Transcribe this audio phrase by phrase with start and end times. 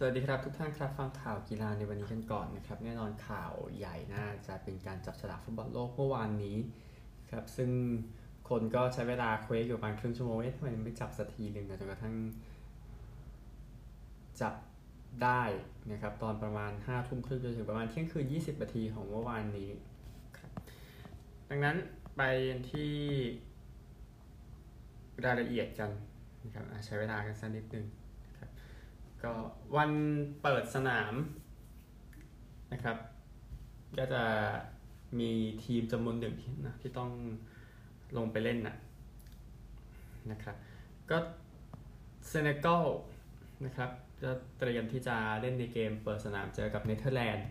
[0.00, 6.56] สวัสดีครับทุกท่านครับฟังข่าวกีฬาในวันนี้กันก่อนนะครับแน่นอนข่าวใหญ่น่าจะเป็นการจับฉลากฟุตบอลโลกเมื่อวานนี้
[7.30, 7.70] ครับซึ่ง
[8.48, 12.14] คนก็ใช้เวลาเควสอยู่ประมาณครึ่งชั่วโมงเอ๊ะทำไมไม่จับสักทีหนึ่งนะจนกระทั่ง
[14.40, 14.54] จับ
[15.22, 15.42] ได้
[15.90, 19.70] นะครับตอนประมาณ5้าทุ่มครึ่งจนถึงประมาณเที่ยงคืน 20นาทีของเมื่อวานนี้
[20.38, 20.50] ครับ
[21.48, 21.76] ดังนั้น
[22.16, 22.22] ไป
[22.70, 22.92] ที่
[25.24, 25.90] รายละเอียดกัน
[26.42, 27.86] นะครับใช้เวลากันสักนิดหนึ่ง
[29.22, 29.32] ก็
[29.76, 29.90] วัน
[30.42, 31.14] เปิดสนาม
[32.72, 32.96] นะครับ
[33.98, 34.22] ก็จะ
[35.18, 35.30] มี
[35.64, 37.10] ทีมจำนวนหนึ่งที่นะที่ต้อง
[38.16, 38.74] ลงไปเล่นนะ
[40.30, 40.56] นะครับ
[41.10, 41.18] ก็
[42.28, 42.84] เซเนกัล
[43.64, 43.90] นะครับ
[44.22, 47.46] จะเตรียมที่จะเล่นในเกมเปิดสนามเจอกับเนเธอร์แลนด์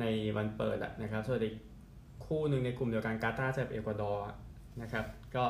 [0.00, 0.04] ใน
[0.36, 1.56] วันเปิดนะครับส่วนอีก
[2.26, 4.24] คู่หนึ่งในกลุ่มเดียวกันกาตาร์เจอกับเอกวาดอร์
[4.82, 5.04] นะครับ
[5.36, 5.44] ก็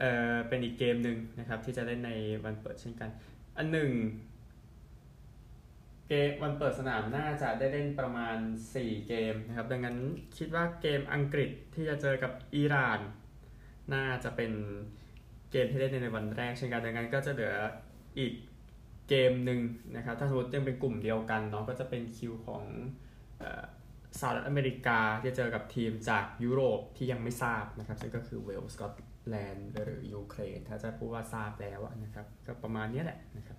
[0.00, 2.12] เออเป็นอีกเกมหนึ่งนะครับที่จะเล่นใน
[2.44, 3.10] วันเปิดเช่นกัน
[3.56, 3.90] อันหนึ่ง
[6.08, 8.36] เกมวันเปิดสนามน่าจะได้เล่นประมาณ
[8.72, 9.96] 4 เกมนะครับ ดังนั้น
[10.38, 13.00] คิดว่าเกมอังกฤษที่จะเจอกับอิหร่าน
[13.94, 14.52] น่าจะเป็น
[15.50, 17.54] เกมที่เล่นในวันแรกเช่นกันดังนั้นก็จะเหลือ
[18.18, 18.32] อีก
[19.08, 19.60] เกมหนึ่ง
[19.96, 22.62] นะครับ ถ้าสมมติยังเป็นกลุ่มเดียวกันเนาะก็จะเป็นคิวของ
[24.20, 28.86] สหรัฐอเมริกาที่เจอกับทีมจากยุโรปที่ยังไม่ทราบนะครับ ซึ่งก็คือเวลส์ก็
[29.28, 33.58] แลนด์หรือยูเครนถ้าจะพูดว่าทราบแล้วนะครับก็ประมาณนี้แหละนะครับ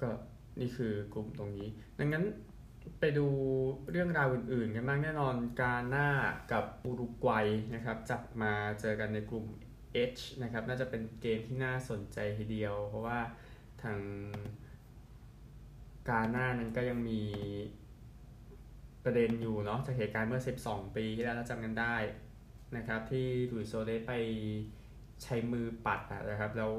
[0.00, 0.08] ก็
[0.60, 1.68] นี่คือกลุ่มตรงนี้
[1.98, 2.24] ดังนั้น
[3.00, 3.26] ไปดู
[3.90, 6.08] เรื่องราวอื่นๆ กันบ้างแน่นอนกาหน้า
[6.52, 9.44] กับอุรุกวัยนะครับ จับมาเจอกันในกลุ่ม
[10.14, 13.18] H นะครับ น่าจะเป็นเกมที่น่าสนใจทีเดียว เพราะว่า
[13.82, 13.98] ทาง
[16.08, 17.22] กาหน้านั้นก็ยังมี
[19.04, 21.96] ประเด็นอยู่เนาะจากเหตุการณ์เมื่อ 12 ปีที่แล้วถ้าจำกันได้
[22.76, 24.12] นะครับที่ดุยโซเลสไป
[25.22, 26.72] ใช้มือปัดนะครับ แล้ว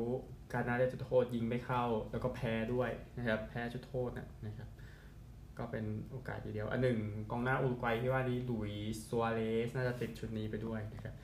[0.53, 4.09] การนาได้จุดโทษยิงไม่เข้า แล้วก็แพ้ด้วยนะครับ แพ้จุดโทษ
[4.45, 4.69] นะครับ
[5.57, 6.99] ก็เป็นโอกาสทีเดียว อันหนึ่ง
[7.31, 8.71] กองหน้าอุรุกวัยที่ว่านี้ดุย
[9.07, 11.15] ซัวเรสน่าจะติดชุดนี้ไปด้วยนะครับ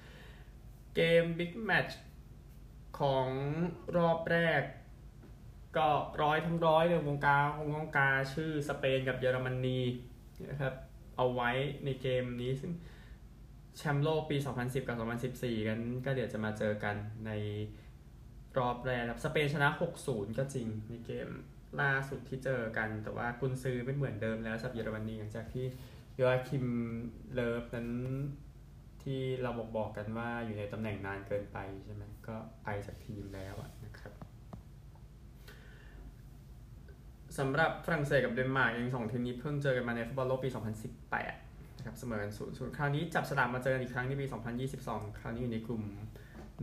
[0.96, 2.02] เกมบิ๊กแมตช์
[3.00, 3.28] ของ
[3.98, 4.62] รอบแรก
[5.78, 5.90] ก็
[6.22, 7.44] ร้อยทั้งร้อยเลยวงการ
[7.74, 9.80] วงการชื่อสเปนกับเยอรมนี
[10.50, 10.74] นะครับ
[11.18, 11.52] เอาไว้
[11.86, 12.72] ในเกมนี้ซึ่ง
[13.78, 14.98] แชมป์โลกปี 2010 กับ
[15.34, 16.96] 2014 กันก็เดี๋ยวจะมาเจอกัน
[17.26, 17.32] ใน
[18.58, 19.68] รอบแรกครับสเปนชนะ
[20.04, 21.28] 6-0 ก็จริงในเกม
[21.82, 25.66] ล่าสุดที่เจอกัน แต่ว่ากุนซือไม่เหมือนเดิมแล้วสำหรับเยอรมนีหลังจากที่
[26.20, 26.66] โยอาคิม
[27.34, 27.90] เลิฟนั้น
[29.04, 33.56] ที่เราบอกบอกกันว่าอยู่ในตำแหน่งนานเกินไปใช่ไหมก็ไปจากทีมแล้ว
[33.86, 34.14] นะครับ
[37.38, 44.26] สำหรับฝรั่งเศสกับเดนมาร์กเองสองทีมนี้เพิ่งเจอกันมาในฟุตบอลโลกปี 2018 นะครับเสมอศูนย์ศูนย์คราวนี้จับสลากมาเจอกันอีกครั้งในปี
[44.68, 45.84] 2022 คราวนี้อยู่ในกลุ่ม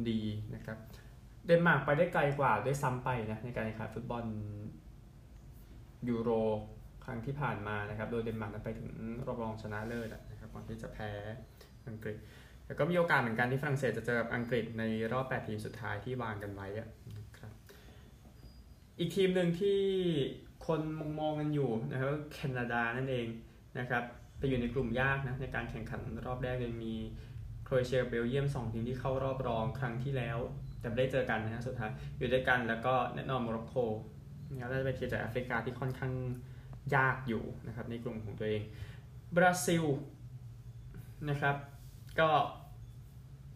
[0.09, 0.21] D
[0.55, 0.79] นะครับ
[1.47, 4.25] เดนมาร์กไปได้ไกลกว่าด้วยซ้ำไปนะในการแข่งขันฟุตบอล
[6.09, 6.31] ยูโร
[7.05, 8.91] ครั้งที่ผ่านมานะครับ โดยเดนมาร์กไปถึง
[9.27, 11.11] รอบรองชนะเลิศนะครับก่อนที่จะแพ้
[11.89, 12.17] อังกฤษ
[12.65, 14.83] แต่ก็มีโอกาสเหมือนกันที่ฝรั่งเศสจะเจอกับอังกฤษใน
[15.13, 16.69] รอบ 8 ทีมสุดท้ายที่วางกันไว้
[17.19, 17.53] นะครับ
[18.99, 19.81] อีกทีมหนึ่งที่
[20.67, 23.27] คนมองมองกันอยู่นะครับแคนาดานั่นเอง
[23.79, 24.05] นะครับ
[24.39, 26.95] ไปอยู่ในกลุ่มยากนะในการแข่งขันรอบแรกเลยมี
[27.65, 30.39] โครเอเชียเบลเยียมสองทีมที่เข้ารอบรองครั้งที่แล้ว
[30.81, 33.75] แต่ไม่ได้เจอกันนะฮะสุดท้ายอยู่ด้วยกันแล้วก็แน่นอนโมร็อกโก
[34.51, 36.13] นะครับน่าจะเป็นทีมจากแอฟริกาที่ค่อนข้าง
[36.95, 38.63] ยากอยู่นะครับในกลุ่มของตัวเอง
[39.37, 39.85] บราซิล
[41.31, 41.57] นะครับ
[42.21, 42.31] ก็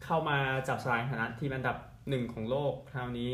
[0.04, 0.38] เข้ามา
[0.68, 1.76] จับสายฐานะทีมอันดับ
[2.08, 3.32] หนึ่งของโลกคราวนี้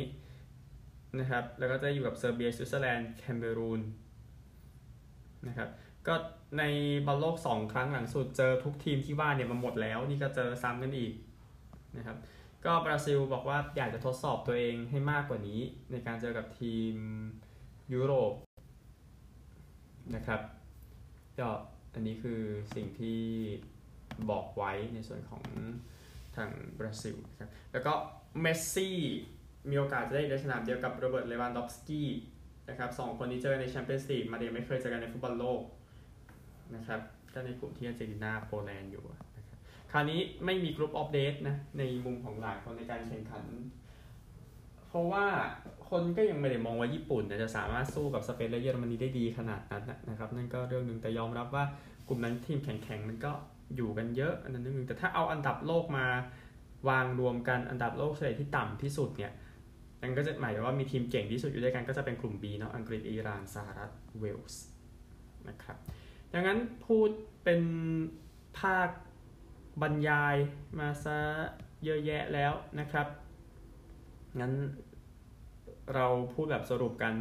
[1.19, 3.81] นะครับแล้วก็จะอยู่กับเซอร์เบียสวิตเซอร์แลนด์แคเมอรูน
[5.47, 5.69] นะครับ
[6.07, 6.15] ก็
[6.59, 6.63] ใน
[7.07, 11.13] บอลโลก 2 ครั้งหลังสุดเจอทุกทีมที่ว่าเนี่ยมาหมดแล้ว นี่ก็เจอซ้ำกันอีก
[11.97, 12.17] นะครับ
[12.65, 15.61] ก็บราซิลบอกว่าอยากจะทดสอบตัวเองให้มากกว่านี้
[15.93, 16.95] ในการเจอกับทีม
[17.95, 18.33] ยุโรป
[20.15, 20.41] นะครับ
[21.39, 21.49] ก็
[21.95, 22.41] อันนี้คือ
[22.75, 23.21] สิ่งที่
[24.31, 25.43] บอกไว้ในส่วนของ
[26.37, 27.93] ทางบราซิลนะครับแล้วก็
[28.41, 28.97] เมสซี่
[29.71, 32.09] มีโอกาสจะได้ในสนามเดียวกับโรเบิร์ตเลวานดอฟสกี้
[32.69, 35.61] นะครับสองคนนี้เจอในแชมเปี้ยนส์ลีกมาแต่ไม่เคยเจอกันในฟุตบอลโลก
[36.77, 37.01] นะครับ
[37.35, 39.05] ก็ในกลุ่มที่อาร์เจนตินาโปแลนด์อยู่
[39.37, 39.59] นะครับ
[39.93, 43.45] คราวนี้ไม่มี group of death นะในมุมของหลายคนในการแข่งขัน
[44.89, 45.27] เพราะว่า
[45.91, 51.65] คนก็ยังไม่ได้มองว่าญี่ปุ่นจะสามารถสู้กับสเปนและเยอรมนีได้ดีขนาดนั้นนะครับนั่นก็เรื่องหนึ่งแต่ยอมรับว่า
[52.09, 53.33] กลุ่มนั้นทีมแข็งๆมันก็
[53.77, 56.07] อยู่กันเยอะอันนั้นนึงแต่ถ้าเอาอันดับโลกมา
[56.89, 59.33] วางรวมกันอันดับโลกเฉลี่ยที่ต่ำที่สุดเนี่ย
[60.03, 64.65] นั่นก็จะหมายว่ามีทีมเก่งที่สุดอยู่ด้วยกันก็จะเป็นกลุ่ม B เนาะอังกฤษอิหร่านสหรัฐเวลส์
[65.49, 65.79] นะครับ
[66.33, 67.11] ดังนั้นพูด
[67.45, 67.63] เป็น
[68.61, 68.89] ภาค
[69.83, 70.37] บรรยาย
[70.79, 71.19] มาซะ
[71.85, 73.07] เยอะแยะแล้วนะครับ
[74.41, 74.53] งั้น
[75.95, 77.15] เราพูดแบบสรุปกัน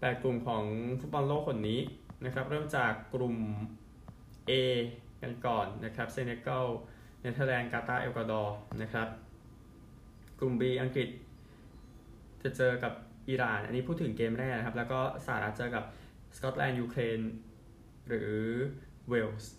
[0.00, 0.64] แต่กลุ่มของ
[1.00, 1.80] ฟุตบอลโลกคนนี้
[2.24, 3.36] นะครับ เริ่มจากกลุ่ม
[4.50, 4.52] A
[5.22, 6.66] กันก่อนนะครับ เซเนกัล
[7.20, 9.08] เนเธอร์แลนด์ กาตาร์เอกวาดอร์นะครับ
[10.38, 11.08] กลุ่ม B อังกฤษ
[12.42, 12.92] จะเจอกับ
[13.28, 15.84] อิหร่าน อันนี้พูดถึงเกมแรกนะครับ แล้วก็สหรัฐเจอกับ
[16.36, 17.20] สกอตแลนด์ยูเครน
[18.08, 18.34] หรือ
[19.08, 19.52] เวลส์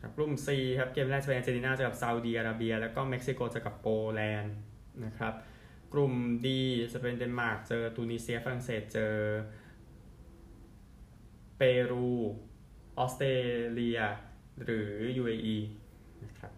[0.00, 0.48] ครับกลุ่ม C
[0.78, 4.54] ครับเกมแรกจะเป็นอาร์เจนตินาเจอกับซาอุดีอาระเบีย แล้วก็เม็กซิโกเจอกับโปแลนด์
[5.04, 5.34] นะครับ
[5.92, 6.12] กลุ่ม
[6.44, 6.46] D
[6.92, 9.14] จะเป็นเดนมาร์กเจอตูนิเซียฝรั่งเศสเจอ
[11.56, 12.10] เปรู
[12.98, 13.28] ออสเตร
[13.72, 14.00] เลีย
[14.64, 14.90] หรือ
[15.22, 15.56] UAE
[16.24, 16.52] นะครับ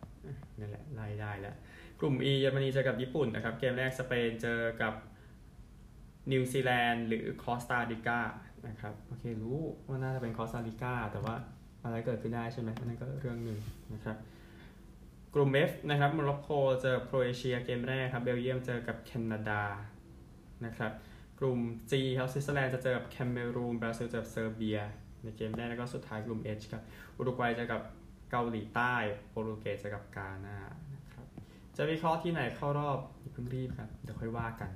[0.58, 1.56] นั่นแหละไล่ได้แล้ว
[2.00, 4.94] กลุ่ม E เยอรมนีเจอกับญี่ปุ่นนะครับ เกมแรกสเปนเจอกับ
[6.32, 8.20] นิวซีแลนด์หรือคอสตาริกา
[8.68, 9.58] นะครับโอเครู้
[9.88, 11.34] ว่าน่าจะเป็นคอสตาริกาแต่ว่า
[11.84, 13.58] อะไรเกิดขึ้นได้ใช่ไหมนั่นก็เรื่องหนึ่ง
[13.94, 14.16] นะครับ
[15.34, 16.50] กลุ่ม F นะครับโมร็อกโก
[16.82, 19.62] เจอโครเอเชียเกมแรกครับเบลเยียมเจอกับแคนาดา
[20.66, 20.92] นะครับ
[21.40, 21.58] กลุ่ม
[21.90, 24.78] G ครับสวิตเซอร์แลนด์จะเจอกับแคเมอรูนบราซิลเจอกับเซอร์เบีย
[25.22, 26.82] ในเกมแรกแล้วก็สุดท้ายกลุ่ม H ครับ
[27.16, 27.80] อุรุกวัยเจอกับ
[28.30, 28.94] เกาหลีใต้
[29.30, 30.58] โปรตุเกสเจอกับกานา
[30.94, 31.26] นะครับ
[31.76, 34.70] จะวิเคราะห์ทีมไหนเข้ารอบอย่าเพิ่งรีบครับเดี๋ยวค่อยว่ากัน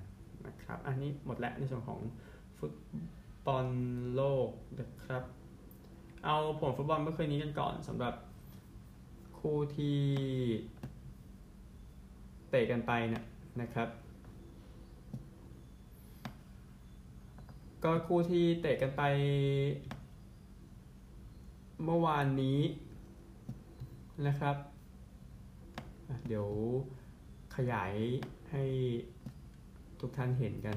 [0.46, 2.00] นะครับอันนี้หมดแล้วในส่วนของ
[2.58, 2.72] ฟุตบ
[3.54, 3.66] อล
[4.14, 4.48] โลก
[4.80, 5.22] นะครับ
[6.24, 8.14] เอาผลฟุตบอลเมื่อคืนนี้กันก่อนสำหรับ
[9.38, 10.00] คู่ที่
[12.50, 13.22] เตะกันไปนะ
[13.60, 13.88] นะครับ
[17.84, 19.02] ก็คู่ที่เตะกันไป
[21.84, 22.60] เมื่อวานนี้
[24.26, 24.56] นะครับ
[26.28, 26.48] เดี๋ยว
[27.56, 27.94] ขยาย
[28.50, 28.64] ให้
[30.00, 30.76] ทุกท่านเห็นกัน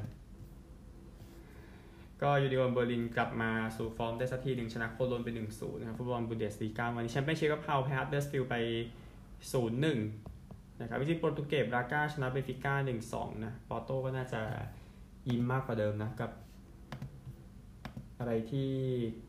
[2.23, 8.55] ก็ยูเนียนเบอร์ลินกลับมาสู่ฟอร์มได้สักทีหนึ่งชนะโคโลญไป1-0นะครับฟุตบอลบุนเดสลีกาวันนี้แชมเปี้ยนชิพก็พาวแพ้ฮัดเดอร์สฟิลด์ไป
[9.69, 12.73] 0-1 นะครับวิธีโปรตุเกสบราก้าชนะเบนฟิก้า
[13.09, 14.41] 1-2 นะปอร์โต้ก็น่าจะ
[15.29, 16.31] ยิ้มมากกว่าเดิมนะกับ
[18.19, 18.69] อะไรที่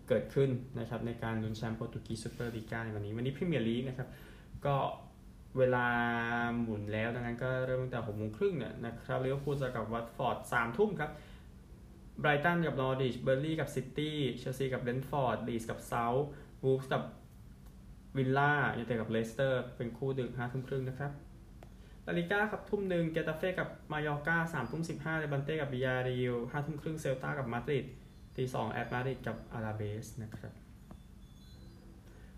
[0.09, 4.09] เกิดขึ้นนะครับในการลุ้นแชมป์โปรตุกีซูเปอร์ลีกาในวันนี้ วันนี้พรีเมียร์ลีกนะครับ
[4.67, 4.75] ก็
[5.59, 5.87] เวลา
[6.61, 11.11] หมุนแล้วดังนั้นก็เริ่มตั้งแต่หกโมงครึ่งเนี่ยนะครับลิเวอร์พูลจะกับวัตฟอร์ดสามทุ่มครับ
[12.21, 16.27] ไบรตันกับนอร์ดิชเบิร์นลี่ย์กับซิตี้เชลซีกับเบรนท์ฟอร์ดลีสกับเซาท์
[16.65, 17.03] วูฟส์กับ
[18.17, 21.13] วิลล่ายูไนเต็ดกับเลสเตอร์เป็นคู่ดึกห้าทุ่มครึ่งนะครับ
[22.07, 27.87] ลาลิก้าครับทุ่มหนึ่งเกตาเฟ่กับมายอร์กาสามทุ่มสิบห้าเลบันเต้กับบียาร์เรอัลห้าทุ่มครึ่งเซลตากับมาดริด
[28.37, 30.53] ตีสองแอตมาดริดกับอลาเบสนะครับ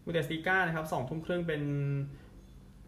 [0.04, 1.62] บุนเดสลีกานะครับสองทุ่มครึ่งเป็น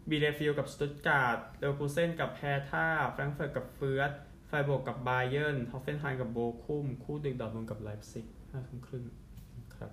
[0.09, 4.11] บีเลเฟลด์กับสตุตการ์ดเลเวอร์คูเซนกับแฮร์ธ่าแฟรงก์เฟิร์ตกับเฟือร์ธ
[4.51, 9.03] ไฟร์บวร์กกับบาเยิร์นฮอฟเฟนไฮม์กับโบคุมคู่ดึกดอทมุนกับไลป์ซิกห้าทุ่มครึ่ง
[9.75, 9.91] ครับ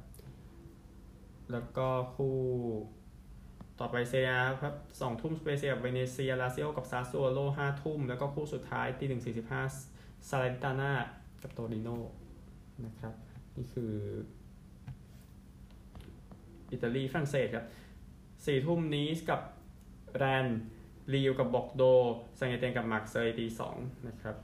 [1.53, 2.37] แล้วก็คู่
[3.81, 4.31] ต่อไปเซีย
[4.61, 9.63] ครับสองทุ่มสเปเซียกับเวเนเซียลาซิโอกับซาสซูโอโลห้าทุ่ม แล้วก็คู่สุดท้ายตีหนึ่งสี่สิบห้า
[10.29, 10.93] ซาแลร์นิตาน่า
[11.43, 11.89] กับโตริโน
[12.87, 13.15] นะครับ
[13.57, 13.95] นี่คือ
[16.73, 17.67] อิตาลีฝรั่งเศสครับ
[18.47, 19.41] สี่ทุ่มนีซกับ
[20.17, 20.47] แรนส์
[21.15, 21.83] ลีลล์กับบอร์กโดซ์
[22.39, 23.77] แซงต์เอเตียนกับมาร์กเซยตีสอง
[24.09, 24.37] นะครับ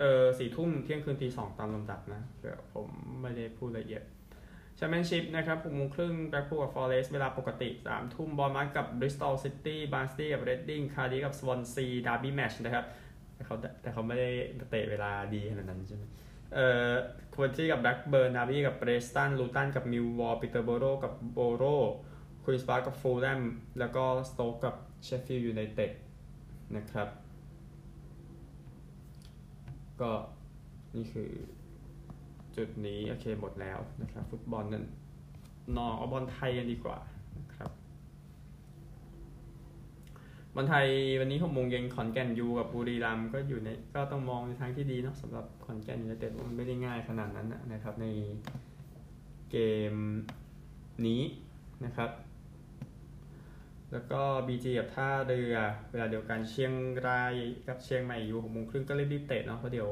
[0.00, 2.88] เออสี่ทุ่มเที่ยงคืนตีสองตามลำดับนะเผื่อผม
[3.22, 4.02] ไม่ได้พูดละเอียด
[4.76, 12.84] แชมเปี้ยนชิพนะครับหกโมงครึ่งแบล็คพูลกับฟอเรสต์เวลาปกติสามทุ่มบอร์นมัธกับบริสตอลซิตี้บาร์นสลี่ย์กับเรดดิ้งคาร์ดิฟฟ์กับสวอนซีดาร์บี้แมตช์นะครับ
[13.34, 14.30] แต่เขาแต่เขาไม่ได้
[14.70, 16.04] เตะเวลาดีขนาดนั้นใช่ไหม
[16.54, 16.92] เอ่อ
[17.34, 21.64] โคเวนทรี้กับแบล็กเบิร์นดาร์บี้กับเพรสตันลูตันกับมิลล์วอลล์ปีเตอร์โบโรกับโบโร
[22.44, 23.42] ควีนสปาร์คกับฟูแล่ม
[23.78, 24.74] แล้วก็สโต๊กกับ
[25.04, 25.92] เชฟฟิลด์ยูไนเต็ด
[26.76, 27.08] นะครับ
[30.00, 30.10] ก็
[30.96, 31.30] นี่คือ
[32.56, 34.84] จุดนี้โอเคหมดแล้วนะครับฟุตบอลนั้น
[35.76, 36.98] นอเอาบอลไทยกันดีกว่า
[37.38, 37.70] นะครับ
[40.54, 40.86] บอลไทย
[41.20, 48.06] วันนี้หกโมงเย็นขอนแก่นยูกับบุรีรัมย์ก็อยู่ในก็ต้องมองในทางที่ดีเนาะสำหรับขอนแก่นยูไนเต็ดมันไม่ได้ง่ายขนาดนั้นนะครับใน
[49.50, 49.56] เก
[49.92, 49.94] ม
[51.06, 51.22] นี้
[51.84, 52.10] นะครับ
[53.94, 55.56] แล้วก็ BG กับท่าเรือ
[55.90, 56.72] เวลาเดียวกันเชียง
[57.06, 57.34] ราย
[57.68, 59.90] กับเชียงใหม่อยู่หกโมงครึ่งก็รีบๆเตะเนาะเพราะเดี๋ยว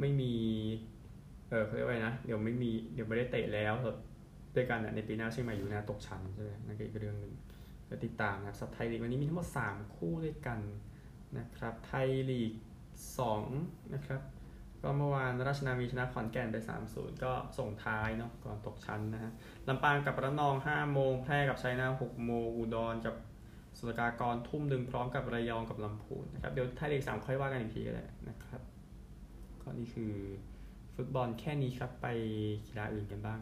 [0.00, 0.34] ไม่มี
[1.48, 3.74] เออเขาเรียกว่านะเดี๋ยวไม่มีเดี๋ยวไม่ได้เตะแล้ว
[4.54, 7.34] ด้วยกันในปีหน้าเชียงใหม่อยู่นะตกชั้นใช่ไหมนั่นก็อีกเรื่องหนึ่ง
[7.88, 10.58] ก็ติดตามนะครับสับไทยลีกวันนี้มีทั้งหมด3คู่ด้วยกัน
[11.38, 12.52] นะครับไทยลีก
[13.22, 14.20] 2นะครับ
[14.82, 16.56] ก็เมื่อวานราชนาวีชนะขอนแก่นไป
[16.90, 19.32] 3-0 ก็ส่งท้ายเนาะก่อนตกชั้นนะฮะ
[19.68, 23.14] ลำปางกับระนอง 5 โมง แพร่กับชัยนาท6โมง อุดรกับ
[23.78, 28.60] ศุลกากรทุ่มหนึ่งพร้อมกับระยองกับลำพูนนะครับเดี๋ยวไทยลีก3ค่อยว่ากันอีกทีก็ได้นะครับ
[29.62, 30.12] ก็นี่คือ
[30.94, 32.06] ฟุตบอลแค่นี้ครับไป
[32.68, 33.40] กีฬาอื่นกันบ้าง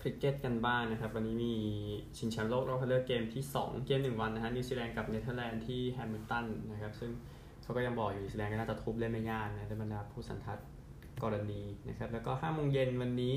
[0.00, 1.54] คริกเก็ตกันบ้างนะครับ วันนี้มี
[2.16, 7.10] ชิงแชมป์โลกรอบคัดเลือกเกมที่ 2 เกม 1 วันนะฮะนิวซีแลนด์กับเนเธอร์แลนด์ที่แฮมิลตันนะครับซึ่ง
[7.66, 10.58] เขาก็ยังบอกอยู่นิวซีแลนด์ก็น่าจะทุบเล่นไม่ยากนะในบรรดาผู้สันทัด
[11.22, 13.34] กรณีนะครับ แล้วก็5โมงเย็นวันนี้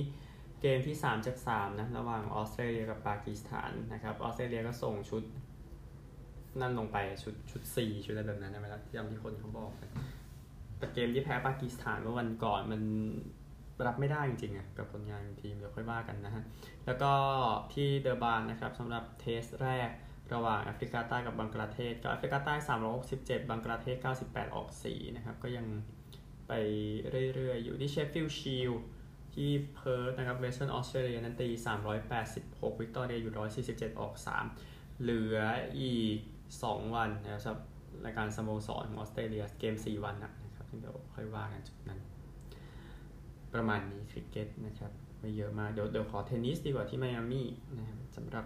[0.62, 5.24] เกมที่3จาก3นะระหว่างออสเตรเลียกับปากีสถานนะครับออสเตรเลียก็ส่งชุด
[6.60, 9.72] นั้นลงไปชุดชุด 4 ชุดอะไรแบบนั้นนะเวลาที่ยำที่คนเขาบอก
[10.78, 12.82] แต่เกมที่แพ้ปากีสถานเมื่อวันก่อนมัน
[13.88, 16.44] รับไม่ได้จริงๆอะกับผลงานทีมเดี๋ยวค่อยว่ากันนะฮะ
[16.86, 17.12] แล้วก็
[17.74, 19.90] ที่เดอร์บานนะครับสำหรับเทสต์แรก
[20.34, 22.54] ระหว่างแอฟริกาใต้กับบังกลาเทศก็แอฟริกาใต้
[23.02, 25.66] 367 บังกลาเทศ 98 ออก4นะครับ ก็ยัง
[26.48, 26.54] ไป
[27.36, 28.72] เรื่อยๆ อยู่ที่เชฟฟิลด์ชีลด์
[29.34, 31.50] ที่เพิร์ธนะครับเวสเทิร์นออสเตรเลียนั้นตี
[32.16, 33.34] 386 วิกตอเรียอยู่
[33.68, 34.14] 147 ออก
[34.58, 35.38] 3 เหลือ
[35.80, 36.18] อีก
[36.58, 37.58] 2 วันนะครับ
[38.06, 42.00] รายการสโมสรของออสเตรเลียเกม 4 วันนะครับเดี๋ยวค่อยว่ากันจุดนั้น
[43.54, 48.46] ประมาณนี้คริกเก็ตนะครับ ไม่เยอะมากเดี๋ยวเดี๋ยวขอเทนนิสดีกว่าที่ไมอามี่นะครับสำหรับ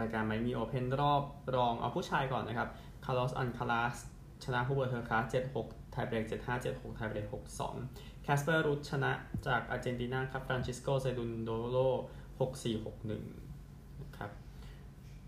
[0.00, 1.22] รายการไมอามีโอเพนรอบ
[1.56, 2.68] รองเอาผู้ชายก่อนนะครับ
[3.04, 3.96] คาร์ลอสอัลคาราซ
[4.44, 5.24] ชนะฮูเบิร์ตเฮอร์คาซ
[5.58, 7.26] 76ไทเบรก75 76ไทเบรก
[7.74, 9.12] 62แคสเปอร์รุดชนะ
[9.46, 11.78] จากอาร์เจนตินาครับฟรานซิสโกเซรุนโดโล
[12.40, 14.30] 64 61นะครับ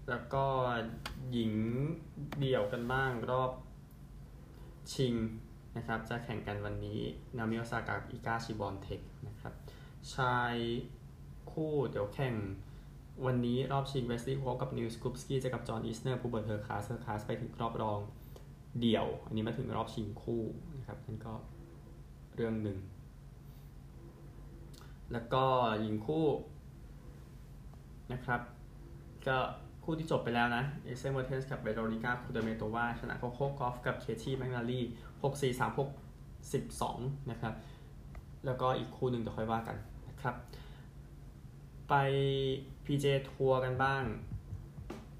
[0.08, 0.44] แล้วก็
[1.32, 1.52] หญิง
[2.38, 3.50] เดี่ยวกันบ้างรอบ
[4.92, 5.14] ชิง
[5.76, 7.00] นะครับจะแข่งกันวันนี้
[7.36, 9.54] นาโอมิโอซากะอิกาชิวอนเทคนะครับ
[10.14, 10.56] ชาย
[11.50, 12.34] คู่เดี๋ยวแข่ง
[13.26, 17.98] วันนี้รอบชิงเวสลีย์โฮกับนิวสกูปสกี้จะกับจอห์นอิสเนอร์ฮูเบิร์ตเฮอร์คาซเฮอร์คาซไปถึงรอบรอง
[18.80, 20.42] เดี่ยว อันนี้มาถึงรอบชิงคู่
[20.76, 21.34] นะครับนั่นก็
[22.34, 22.78] เรื่องหนึ่ง
[25.12, 25.44] แล้วก็
[25.80, 26.26] หญิงคู่
[28.12, 28.40] นะครับ
[29.26, 29.36] ก็
[29.84, 34.80] คู่ที่จบไปแล้วนะ เอลิสเมอร์เทนส์กับเวโรนิก้าคูเดอร์เมโตวาชนะโคโคกอฟกับเคที่แมคนัลลี่
[35.22, 35.88] 6 4 3 6
[36.52, 37.54] 12นะครับ
[38.46, 39.76] แล้วก็อีกคู่หนึ่งเดี๋ยวค่อยว่ากัน
[40.08, 40.34] นะครับ
[41.88, 41.94] ไป
[42.84, 44.02] PJ ทัวร์กันบ้าง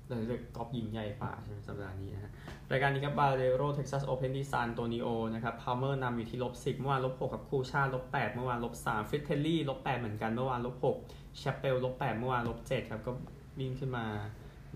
[0.07, 2.33] แต่เลือกกอล์ฟยิงใหญ่กว่าใช่ไหมสัปดาห์นี้นะฮะ
[2.71, 10.97] รายการนี้ก็บาเรโรเท็กซัสโอเพนที่ซานอันโตนิโอนะครับพาลเมอร์นำอยู่ที่ลบสิบเมื่อวานลบหกกับคูชาร์ลบแปดเมื่อวานลบสามฟิตเทลลี่ลบแปดเหมือนกันเมื่อวานลบหก
[11.39, 13.13] แชปเปลลบแปดเมื่อวานลบเจ็ดครับ ก็
[13.59, 14.05] วิ่งขึ้นมา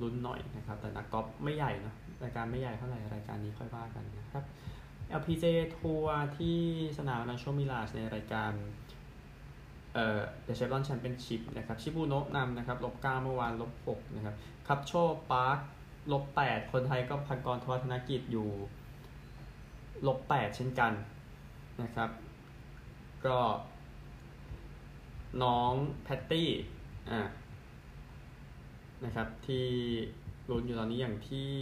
[0.01, 1.95] ลุ้นหน่อยนะครับ แต่นักกอล์ฟไม่ใหญ่เนาะ
[2.25, 4.45] รายการไม่ใหญ่เท่าไหร่ รายการนี้ค่อยว่ากันนะครับ
[5.21, 5.45] LPG
[5.77, 6.59] ทัวร์ที่
[6.99, 8.53] สนามมิชชั่นฮิลส์ในรายการ
[9.95, 14.35] เอ่อ The Chevron Championship นะครับชิบูโนะนำนะครับลบ9เมื่อวานลบ6นะครับ
[14.67, 14.93] คับโช
[15.31, 15.59] ปาร์ค
[16.13, 18.49] ลบ8คนไทยก็ปภังกรธวัชธนกิจอยู่
[20.07, 20.93] ลบ8เช่นกัน
[21.83, 22.11] นะครับ
[23.27, 23.39] ก็
[25.43, 25.73] น้อง
[26.05, 26.51] แพตตี้
[27.11, 27.21] อ่า
[29.05, 29.67] นะครับที่
[30.51, 31.53] ลุ้นอยู่ตอนนี้อย่างที่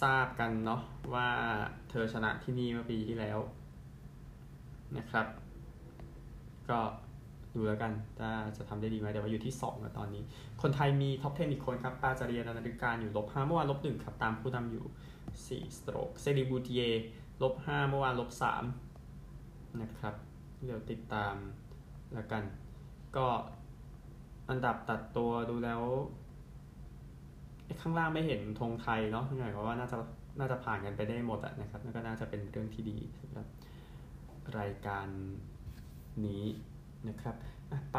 [0.00, 0.80] ทราบกันเนาะ
[1.14, 1.28] ว่า
[1.90, 3.38] เธอชนะที่นี่เมื่อปีที่แล้ว
[4.96, 5.26] นะครับ
[6.70, 6.80] ก็
[7.54, 10.22] ดูแล้วกันถ้าจะทำได้ดีไหมแต่ว่าอยู่ที่2แล้วตอนนี้
[10.62, 14.84] คนไทยมีท็อป 10 อีกคนครับปาจารียนาฬิการอยู่ลบ5เมื่อวานลบ1ครับตามผู้นำอยู่
[15.70, 16.80] 4สโตรกเซริบูติเย
[17.42, 18.30] ลบ5เมื่อวานลบ
[19.04, 20.14] 3นะครับ
[20.64, 21.34] เดี๋ยวติดตาม
[22.14, 22.42] แล้วกัน
[23.16, 23.26] ก็
[24.50, 25.82] อันดับตัดตัวดูแล้ว
[27.80, 29.96] ข้างล่างไม่เห็นธงไทยเนาะหน่อยเพราะว่าน่าจะ
[30.38, 33.46] น่าจะผ่านกันไปได้หมดอะนะครับนั่นก็น่าจะเป็นเรื่องที่ดีสำหรับ
[34.58, 35.06] รายการ
[36.26, 36.44] นี้
[37.08, 37.36] นะครับ
[37.92, 37.98] ไป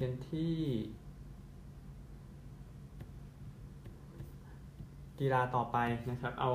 [0.00, 0.54] กันที่
[5.20, 5.78] กีฬาต่อไป
[6.10, 6.52] นะครับ เอา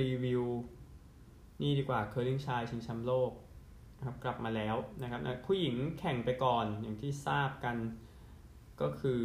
[0.00, 0.44] รีวิว
[1.60, 3.32] นี่ดีกว่าเคอร์ลิงชายชิงแชมป์โลก
[3.96, 7.76] นะครับกลับมาแล้วนะครับผู้หญิงแข่งไปก่อนอย่างที่ทราบกัน
[8.80, 9.24] ก็คือ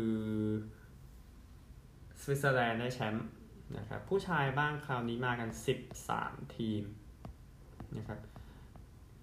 [2.22, 3.26] สวิตเซอร์แลนด์ได้แชมป์
[3.78, 5.50] นะครับผู้ชายบ้างคราวนี้มากัน
[6.02, 6.84] 13 ทีม
[7.98, 8.20] นะครับ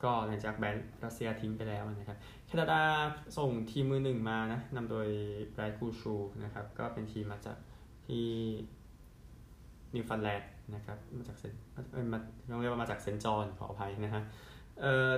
[0.03, 2.81] ก็หลังจากแบนรัสเซียทิ้งไปแล้วนะครับแคนาดา
[3.39, 5.09] ส่งทีมมือหนึ่งมานะนำโดย
[5.53, 6.15] แบรดกูชู
[6.45, 7.57] นะครับก็เป็นทีมมาจาก
[8.07, 8.27] ที่
[9.95, 12.19] นิวฟันแลนด์นะครับมาจากเซนมา
[12.51, 14.23] ต้องเรียกว่ามาจากเซนจอนขออภัยนะฮะ
[14.81, 15.13] เอ่อ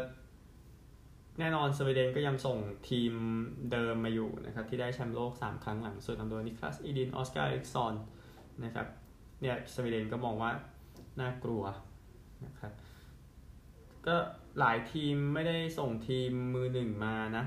[1.38, 2.58] แน่นอนสวีเดนก็ยังส่ง
[2.88, 3.12] ทีม
[3.72, 7.94] เดิมมาอยู่นะครับที่ได้แชมป์โลก 3 ครั้งหลังสุดนำโดยนิคลัสอีดินออสการ์เอ็กซอน
[8.64, 8.86] นะครับ
[9.40, 10.50] เนี่ยสวีเดนก็มองว่า
[11.20, 11.62] น่ากลัว
[12.44, 12.72] นะครับ
[14.06, 14.16] ก็
[14.58, 17.44] หลายทีมไม่ได้ส่งทีมมือหนึ่งมานะ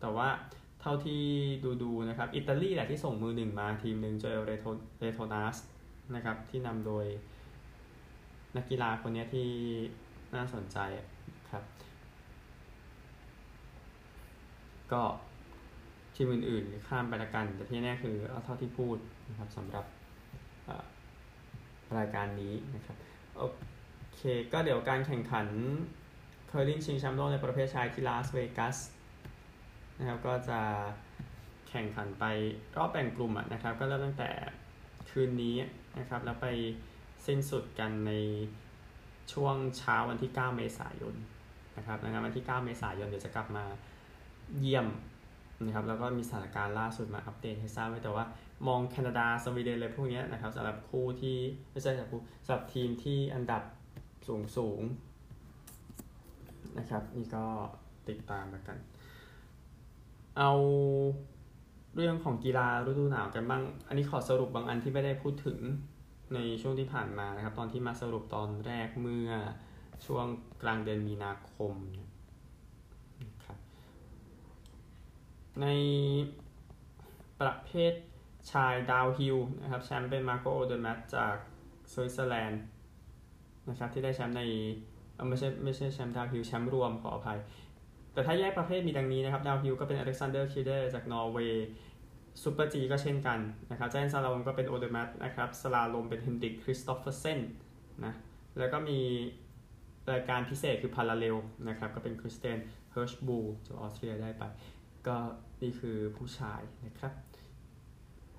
[0.00, 0.28] แต่ว่า
[0.80, 1.22] เท่าที่
[1.64, 4.66] ดูดูนะครับ อิตาลีแหละที่ส่งมือหนึ่งมาทีมหนึ่งเจอเรโท
[5.00, 5.56] เรโทนัส
[6.14, 7.06] นะครับที่นำโดย
[8.56, 9.48] นักกีฬาคนนี้ที่
[10.34, 10.78] น่าสนใจ
[11.50, 11.64] ครับ
[14.92, 15.02] ก็
[16.14, 18.96] ทีมอื่นๆข้ามไปละกัน แต่ที่แน่คือเอาเท่าที่พูด
[19.28, 19.84] นะครับสำหรับ
[21.98, 22.96] รายการนี้นะครับ
[23.36, 23.40] โอ
[24.16, 25.46] เคก็เดี๋ยวการแข่งขัน
[26.48, 28.76] เคอร์ลิงชิงแชมป์โลกในประเภทชายที่ลาสเวกัส
[29.98, 30.60] นะครับก็จะ
[31.68, 32.24] แข่งขันไป
[32.76, 34.30] รอบแบ่งกลุ่มนะครับ ก็เริ่มตั้งแต่
[35.10, 35.56] คืนนี้
[35.98, 36.46] นะครับ แล้วไป
[37.26, 38.12] สิ้นสุดกันใน
[39.32, 41.14] ช่วงเช้าวันที่ 9 เมษายน
[41.76, 43.64] นะครับดังนั้นวันที่ 9 เมษายนเดี๋ยวจะกลับมา
[44.58, 44.86] เยี่ยม
[45.64, 48.24] นะครับแล้วก็มีสถานการณ์ล่าสุดมาอัปเดตให้ทราบไว้แต่ว่า
[48.66, 51.36] มองแคนาดาสวีเดนอะไรพวกนี้นะครับสำหรับคู่ที่
[51.70, 53.62] ไม่ใช่สำหรับคู่สำหรับทีมที่อันดับ
[54.26, 54.82] สูงสูง
[56.78, 57.44] นะครับ นี่ก็
[58.08, 58.78] ติดตามกัน
[60.38, 60.52] เอา
[61.94, 65.58] เรื่องของกีฬาฤดูหนาวกันบ้าง อันนี้ขอสรุปบางอันที่ไม่ได้พูดถึง
[66.34, 69.30] ในช่วงที่ผ่านมานะครับ ตอนที่มาสรุปตอนแรกเมื่อ
[70.06, 70.26] ช่วง
[70.62, 71.72] กลางเดือนมีนาคม
[73.22, 73.58] นะครับ
[75.60, 75.66] ใน
[77.40, 77.92] ประเภท
[78.52, 81.34] ชายดาวฮิลนะครับแชมป์เป็นมาโกโอเดมัตจาก
[81.92, 82.62] สวิตเซอร์แลนด์
[83.70, 84.42] นะครับที่ได้แชมป์ใน
[85.28, 87.38] ไม่ใช่ไม่ใช่แชมป์ downhill แชมป์รวมขออภัย
[88.12, 91.68] แต่ถ้าแยกประเภทมีดังนี้นะครับ downhill ก็เป็นอเล็กซานเดอร์คิเดอร์จากนอร์เวย์
[92.42, 93.38] super-G ก็เช่นกัน
[93.70, 97.40] นะครับ giant slalom ก็เป็นโอเดมัตนะครับ slalom เป็นเฮนดิกคริสโตเฟอร์เซน
[98.04, 98.14] นะ
[98.58, 99.00] แล้วก็มี
[100.12, 101.36] รายการพิเศษคือ parallel
[101.68, 102.58] นะครับก็เป็นคริสเตน
[102.92, 104.44] เฮิร์ชบูจากออสเตรียได้ไป
[105.06, 105.16] ก็
[105.62, 107.12] นี่คือผู้ชายนะครับ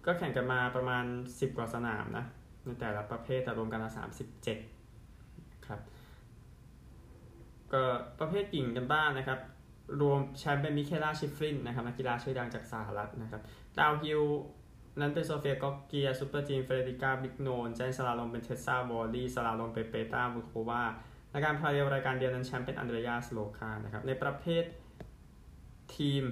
[0.05, 2.25] ก็แข่งกันมาประมาณ 10 กว่าสนามนะ
[2.63, 3.91] ในแต่ละประเภทแต่รวมกันละ
[4.79, 5.81] 37ครับ
[7.75, 7.83] ก็
[8.19, 9.39] ประเภทหญิงกันบ้างนะครับ
[10.01, 13.41] รวมแชมป์เป็นมิเคล่าชิฟรินนะครับนักกีฬาชื่อดังจากสหรัฐนะครับ
[13.79, 14.21] downhill
[14.99, 20.83] นั้นเป็นโซเฟียก็เกีย super-G เป็นเฟเดริก้าบริกโนเน giant slalom เป็นเทสซาวอลลี่ slalom เป็นเปต้าบุโควา
[21.31, 24.63] ในการ parallel รายการเดียวนั้นแชมป์เป็นอันเดรยาสโลคานะครับในประเภท
[25.95, 26.23] ทีม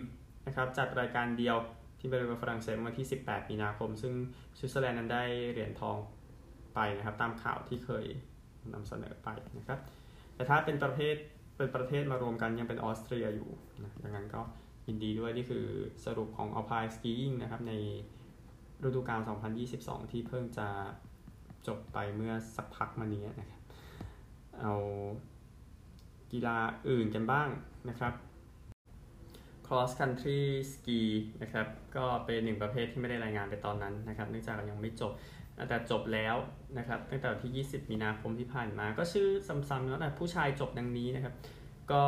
[0.47, 1.57] นะครับจัดรายการเดียว
[1.99, 4.13] ที่บริเวณฝรั่งเศสวันที่ 18 มีนาคม ซึ่ง
[4.57, 5.97] สวิตเซอร์แลนด์นั้นได้เหรียญทอง
[6.73, 8.05] ไปนะครับตามข่าวที่เคย
[8.73, 9.79] นำเสนอไปนะครับ
[10.35, 11.15] แต่ถ้าเป็นประเภท
[11.57, 13.49] เป็นประเทศมารวมกันยังเป็นออสเตรียอยู่
[13.83, 14.41] นะดังนั้นก็
[14.87, 15.65] ยินดีด้วยนี่คือ
[16.05, 17.73] สรุปของ Alpine Skiing นะครับ ใน
[18.83, 19.21] ฤดูกาล
[19.65, 20.67] 2022 ที่เพิ่งจะ
[21.67, 23.61] จบไปเมื่อสักพักมานี้นะครับ
[24.61, 24.73] เอา
[26.31, 26.57] กีฬา
[26.89, 27.47] อื่นกันบ้าง
[27.89, 28.13] นะครับ
[29.67, 30.41] cross country
[30.73, 30.99] ski
[31.41, 35.11] นะครับ ก็เป็นหนึ่งประเภทที่ไม่ได้รายงานไปตอนนั้นนะครับ เนื่องจากยังไม่จบ
[35.69, 36.35] แต่จบแล้ว
[36.77, 39.27] นะครับตั้งแต่ที่ 20 มีนาคมที่ผ่านมา ก็ชื่อ
[39.69, 41.33] ซ้ำๆแล้วแต่ผู้ชายจบดังนี้นะครับ
[41.91, 42.03] ก็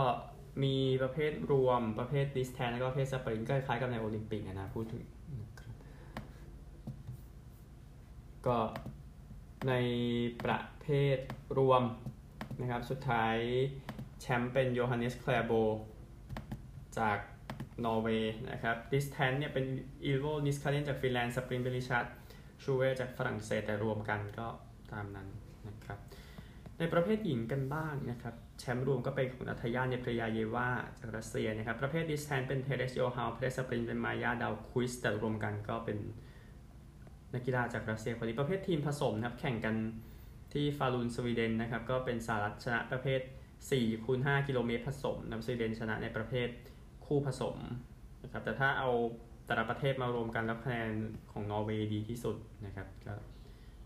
[0.63, 5.03] มีประเภทรวมประเภทดิสแทนแล้วก็ประเภทสปรินต์ก็คล้ายกับในโอลิมปิกนะพูดถึง
[5.41, 5.75] นะครับ
[8.47, 8.57] ก็
[9.67, 9.73] ใน
[10.43, 11.17] ประเภท
[11.57, 11.83] รวม
[12.61, 13.35] นะครับ สุดท้าย
[14.21, 15.51] แชมป์เป็นโยฮันเนสแคลโบ
[16.99, 17.17] จาก
[17.85, 19.65] นอร์เวย์นะครับ distance เนี่ยเป็น
[20.05, 22.05] อีโวนิสคาเลนจากฟินแลนด์ sprint เป็นริชาร์ด
[22.65, 24.47] ชูเวจากฝรั่งเศสแต่รวมกันก็
[24.93, 25.27] ตามนั้น
[25.67, 25.99] นะครับ
[26.79, 35.97] ในประเภทหญิงกันบ้างนะครับ แชมป์รวมก็เป็นของนัทยาเนปรยาเยวาจากรัสเซียนะครับ ประเภท distance เป็นเทเรสโยฮาวประเภท sprint เป็นมายาดาวควิสแต่รวมกันก็เป็น
[37.33, 39.75] นักกีฬาจากรัสเซียคนนี้ประเภททีมผสมนะครับ แข่งกัน
[40.53, 43.21] ที่ฟาลูนสวีเดนนะครับ ก็เป็นสหรัฐชนะประเภท
[43.63, 46.49] 4คูณ5กิโลเมตรผสมนะสวีเดนชนะในประเภท
[47.05, 47.55] คู่ผสม
[48.23, 48.91] นะครับ แต่ถ้าเอา
[49.45, 50.91] แต่ละประเทศมารวมกันแล้วคะแนน
[51.31, 53.15] ของนอร์เวย์ดีที่สุดนะครับก็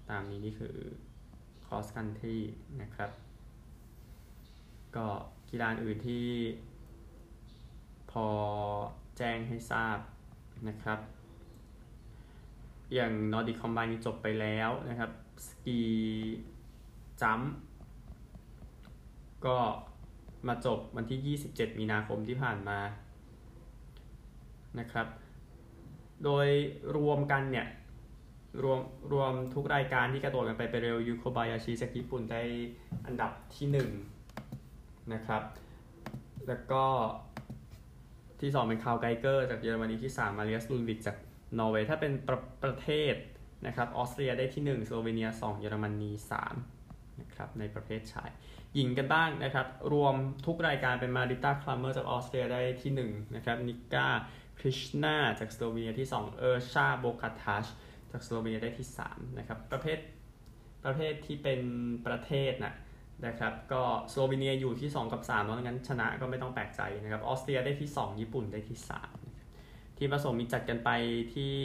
[0.10, 0.76] ตามนี้นี่คือ
[1.66, 2.38] cross country
[2.82, 3.12] นะครับ
[4.96, 5.08] ก็
[5.50, 6.26] กีฬาอื่นที่
[8.12, 8.28] พอ
[9.18, 9.98] แจ้งให้ทราบ
[10.68, 11.00] นะครับ
[12.94, 15.12] อย่าง Nordic combined นี่จบไปแล้วนะครับ
[15.48, 17.42] ski jump
[19.46, 19.58] ก็
[20.48, 22.80] มาจบวันที่ 27 มีนาคมที่ผ่านมา
[24.80, 25.08] นะครับ
[26.26, 26.48] โดย
[26.96, 27.68] รวมกันเนี่ย
[28.64, 28.80] รวม
[29.14, 32.42] รวมทุกรายการที่กระโดดกันไปเป็นเรียวยูโคบายาชิจากญี่ปุ่นได้
[33.06, 33.68] อันดับที่
[34.34, 35.42] 1 นะครับ
[36.48, 36.84] แล้วก็
[38.42, 41.18] ที่ 2 เป็นคาวไกเกอร์จากเยอรมนีที่ 3 มาเรียสลุนวิกจาก
[41.60, 43.16] นอร์เวย์ถ้าเป็นประเภทประเทศ
[43.68, 46.12] นะครับออสเตรียได้ที่ 1 สโลเวเนีย 2 เยอรมนี
[46.66, 48.30] 3นะครับในประเภทชาย
[48.76, 54.08] หญิงกันบ้างนะครับ รวมทุกรายการเป็นมาริต้าคลัมเมอร์จากออสเตรียได้ที่ 1 นะครับนิก้า
[54.60, 57.66] คริชนาจากสโลเวเนียที่ 2 เออร์ชาโบคาทัช
[58.12, 60.00] จากสโลเวเนียได้ที่ 3 นะครับ ประเภท
[60.86, 61.62] ประเภทที่เป็น
[62.08, 62.74] ประเทศนะ
[63.26, 68.78] นะครับ ก็สโลเวเนียอยู่ที่ 2 กับ3เพราะงั้นชนะก็ไม่ต้องแปลกใจนะครับ ออสเตรียได้ที่ 2 ญี่ปุ่นได้ที่
[69.38, 70.90] 3 ที่ผสมมีจัดกันไป
[71.34, 71.56] ที่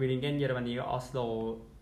[0.00, 1.18] วิลิงเกนเยอรมนีก็ออสโล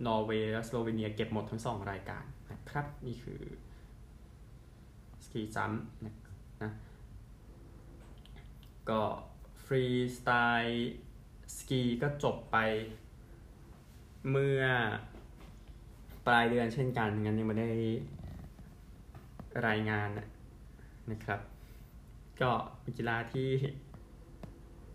[0.06, 3.40] นอร์เวย์และสโลเวเนียเก็บหมดทั้ง 2 รายการนะครับ นี่คือ
[5.24, 5.72] ski jump
[6.04, 6.14] นะ
[6.62, 6.72] นะ
[8.90, 9.02] ก็
[9.64, 9.84] ฟรี
[10.16, 10.92] สไตล์
[11.56, 12.56] สกีก็จบไป
[14.30, 14.64] เมื่อ
[16.26, 17.70] ปลายเดือนเช่นกันงั้นยังไม่ได้
[19.66, 20.08] รายงาน
[21.10, 21.40] นะครับ
[22.40, 23.48] ก็เป็นกีฬาที่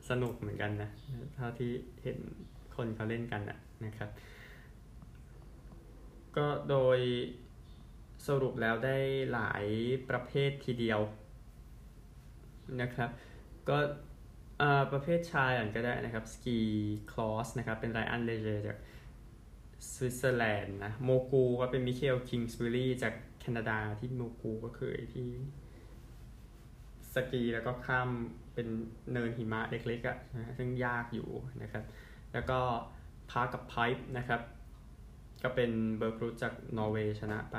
[0.10, 0.90] สนุกเหมือนกันนะ
[1.36, 1.72] เท่าที่
[2.04, 2.18] เห็น
[2.76, 3.42] คนเขาเล่นกัน
[3.86, 4.10] นะครับ
[6.38, 7.00] ก็โดย
[8.28, 8.98] สรุปแล้วได้
[9.34, 9.66] หลาย
[10.10, 11.00] ประเภททีเดียว
[12.82, 13.10] นะครับ
[13.70, 13.78] ก็
[14.92, 18.78] ประเภทชายอ่านก็ได้นะครับ ski cross นะครับเป็นไรอันเลเจจาก
[19.92, 25.30] สวิตเซอร์แลนด์นะโมกูก็เป็นมิเคลคิงส์บิลี่จากแคนาดาที่โมกูก็คือที่
[27.14, 28.10] สกีแล้วก็ข้าม
[28.54, 28.68] เป็น
[29.12, 30.18] เนินหิมะเล็กๆอะ่ะ
[30.58, 31.30] ซึ่งยากอยู่
[31.62, 31.84] นะครับ
[32.34, 32.60] แล้วก็
[33.32, 34.42] พากับไพป์นะครับ
[35.44, 37.58] ก็เป็นเบอร์กรูจากนอร์เวย์ชนะไป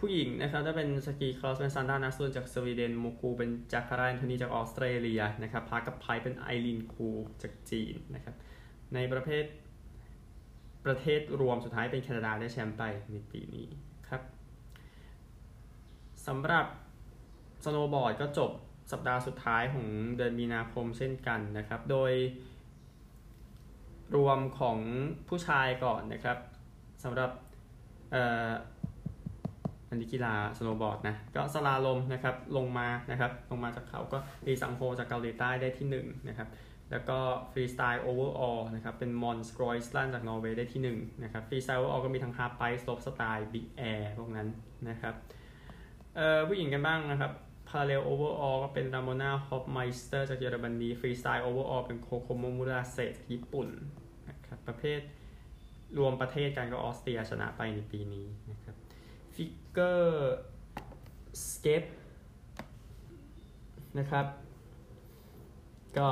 [0.00, 7.08] ผู้หญิงนะครับถ้าเป็น ski cross เป็นซานดร้านัสลุนด์จากสวีเดนโมกูเป็นจากคาราแอนโทนีจากออสเตรเลียนะครับพากับไพเป็นไอรินคู
[7.42, 8.34] จากจีนนะครับ
[8.94, 9.44] ในประเภท
[10.84, 13.66] ประเทศรวมสุดท้ายเป็นแคนาดาได้แชมป์ไปในปีนี้
[14.08, 14.22] ครับ
[16.26, 16.66] สำหรับ
[17.64, 18.50] สโนว์บอร์ดก็จบ
[18.92, 22.12] สัปดาห์สุดท้ายของเดือนมีนาคมเช่นกันนะครับ โดย
[24.16, 24.78] รวมของ
[25.28, 26.38] ผู้ชายก่อนนะครับ
[27.04, 27.30] สำหรับ
[29.88, 36.48] อันนี้กีฬาสโนว์บอร์ดนะก็ slalom นะครับลงมานะครับลงมาจากเขาก็รีสังโฮจากเกาหลีใต้ได้ที่1นะครับ
[36.90, 37.18] แล้วก็
[37.52, 44.48] ฟรีสไตล์ overall นะครับเป็นมอนสกรอยสลันจากนอร์เวย์ได้ที่1นะครับฟรีสไตล์ overall ก็มีทั้ง halfpipe slopestyle big air พวกนั้น
[44.88, 45.14] นะครับ
[46.16, 47.32] เอ่อผู้หญิงกันบ้างนะครับ
[47.68, 53.68] parallel overall ก็เป็นรามอนาฮอปไมสเตอร์จากเยอรมนีฟรีสไตล์ overall เป็นโคโคโมมุราเซจากญี่ปุ่น
[54.28, 55.00] นะครับประเภท
[55.98, 58.77] รวมประเทศกันก็ออสเตรียชนะไปในปีนี้นะครับ
[59.40, 60.36] ฟิกเกอร์
[61.50, 61.84] สเก็ต
[63.98, 64.26] นะครับ
[65.98, 66.08] ก็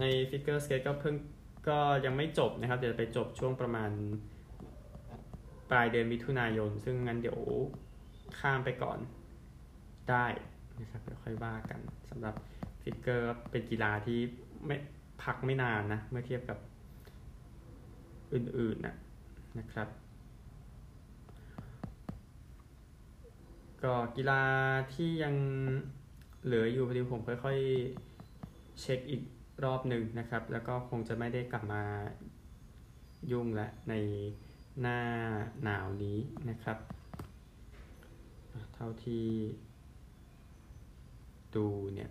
[0.00, 1.14] ในฟิกเกอร์สเก็ตก็เพิ่ง
[1.68, 3.90] ก็ยังไม่จบนะครับ เดี๋ยวไปจบช่วงประมาณ
[5.70, 7.38] ปลายเดือนมิถุนายน ซึ่งงั้นเดี๋ยว
[8.38, 8.98] ข้ามไปก่อน
[10.10, 10.26] ได้
[10.80, 12.34] นะครับเดี๋ยวค่อยว่ากันสำหรับ
[12.82, 14.18] ฟิกเกอร์เป็นกีฬาที่
[14.66, 14.76] ไม่
[15.22, 16.58] พักไม่นานนะ เมื่อเทียบกับ
[18.32, 18.94] อื่นๆนะ
[19.60, 19.88] นะครับ
[23.84, 24.42] ก็กีฬา
[24.94, 25.34] ที่ยัง
[26.44, 29.22] เหลืออยู่พอดีผมค่อยๆเช็คอีก
[29.64, 31.82] รอบหนึ่งนะครับ แล้วก็คงจะไม่ได้กลับมา
[33.30, 33.94] ยุ่งละใน
[34.80, 34.98] หน้า
[35.62, 36.18] หนาวนี้
[36.50, 36.78] นะครับ
[38.74, 39.26] เท่าที่
[41.56, 42.10] ดูเนี่ย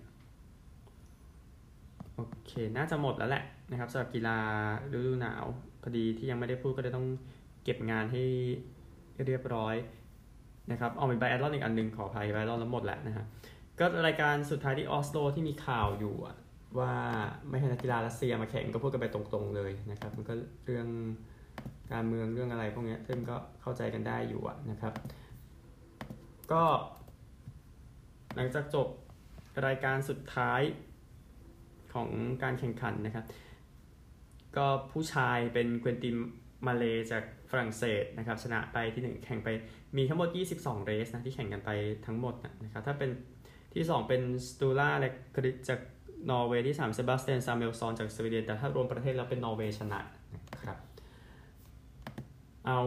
[2.16, 4.38] โอเค น่าจะหมดแล้วแหละนะครับสำหรับกีฬา
[4.96, 5.44] ฤดูหนาว
[5.82, 7.08] พอดีที่ยังไม่ได้พูดก็เลยต้อง
[7.64, 8.24] เก็บงานให้
[9.26, 9.76] เรียบร้อย
[10.72, 13.26] นะครับเอาเป็นไบแอดลอนอีกอันหนึ่งขออภัยไบแอดลอนแล้วหมดแหล้วนะฮะ
[13.80, 16.16] ก็รายการสุดท้ายที่ออสโลที่มีข่าวอยู่
[16.80, 16.94] ว่า
[17.50, 20.34] ไม่ให้นักกีฬารัสเซียมาแข่งก็พูดกันไปตรงๆเลยนะครับมันก็
[20.66, 20.88] เรื่อง
[21.92, 24.94] การเมืองเรื่องอะไรพวกนี้ซึ่งก็เข้าใจกันได้อยู่นะครับ
[26.52, 26.64] ก็
[28.36, 28.88] หลังจากจบ
[29.66, 30.62] รายการสุดท้าย
[31.94, 32.10] ของ
[32.44, 33.26] การแข่งขันนะครับ
[34.58, 36.16] ก็ผู้ชายเป็นเกวนติน
[36.68, 39.50] มาเลจาก ฝรั่งเศสนะครับชนะไปที่ 1 แข่งไป
[39.98, 41.70] มีทั้งหมด 22 race นะที่แข่งกันไป
[42.06, 43.10] ทั้งหมดนะครับถ้าเป็น
[43.74, 45.80] ที่ 2 เป็นสตูล่าเลกริดจาก
[46.30, 50.00] นอร์เวย์ที่ 3 เซบาสเตียนซาเมลซอนจากสวีเดนแต่ถ้ารวมประเทศแล้วเป็นนอร์เวย์ชนะ
[50.36, 50.78] นะครับ
[52.68, 52.80] เอา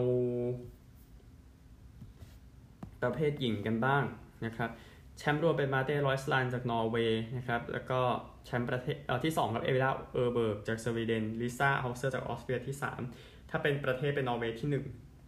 [3.02, 4.04] ประเภทหญิงกันบ้าง
[4.46, 4.70] นะครับ
[5.18, 8.00] แชมป์รวมเป็นมาเต้รอยสลันจากนอร์เวย์นะครับแล้วก็
[8.46, 14.68] แชมป์ประเทศเอ่อที่2ครับเอลวิร่าเออร์เบิร์กจากสวีเดนลิซ่าเฮาเซอร์จากออสเตรียที่ 3 ถ้าเป็นประเทศเป็นนอร์เวย์ที่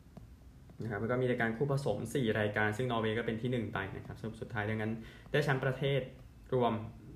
[0.03, 4.93] 1นะครับแล้วก็มีรายการคู่ผสม 4 รายการ ซึ่งนอร์เวย์ก็เป็นที่ 1 ไปนะครับสุดท้ายดังนั้น
[5.33, 6.01] ได้แชมป์ประเทศ
[6.55, 6.73] รวม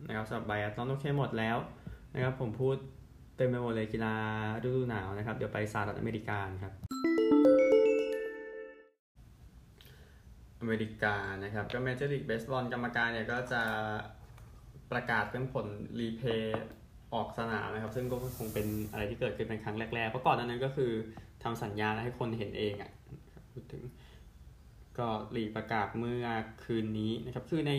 [0.08, 1.56] นะครับสำหรับไบอัตลอนโอเคหมดแล้ว
[2.14, 2.76] นะครับผมพูด
[3.36, 4.14] เต็มไปหมดเลยกีฬา
[4.64, 6.72] ฤดูหนาวนะครับ เดี๋ยวไปสหรัฐอเมริกาครับ
[10.60, 13.62] อเมริกานะครับ ก็เมเจอร์ลีกเบสบอลกรรมการเนี่ยก็จะ
[14.92, 15.66] ประกาศเรื่องผล
[15.98, 16.64] รีเพย์
[17.14, 20.92] ออกสนามนะครับ ซึ่งก็คงเป็นอะไรที่เกิดขึ้นเป็นครั้งแรกๆเพราะก่อนนั้นก็คือ
[21.42, 22.90] ทำสัญญาให้คนเห็นเองอะ่ะ
[23.52, 23.82] พูดถึง
[24.98, 26.26] ก็ลีประกาศเมื่อ
[26.64, 27.72] คืนนี้นะครับ คือใน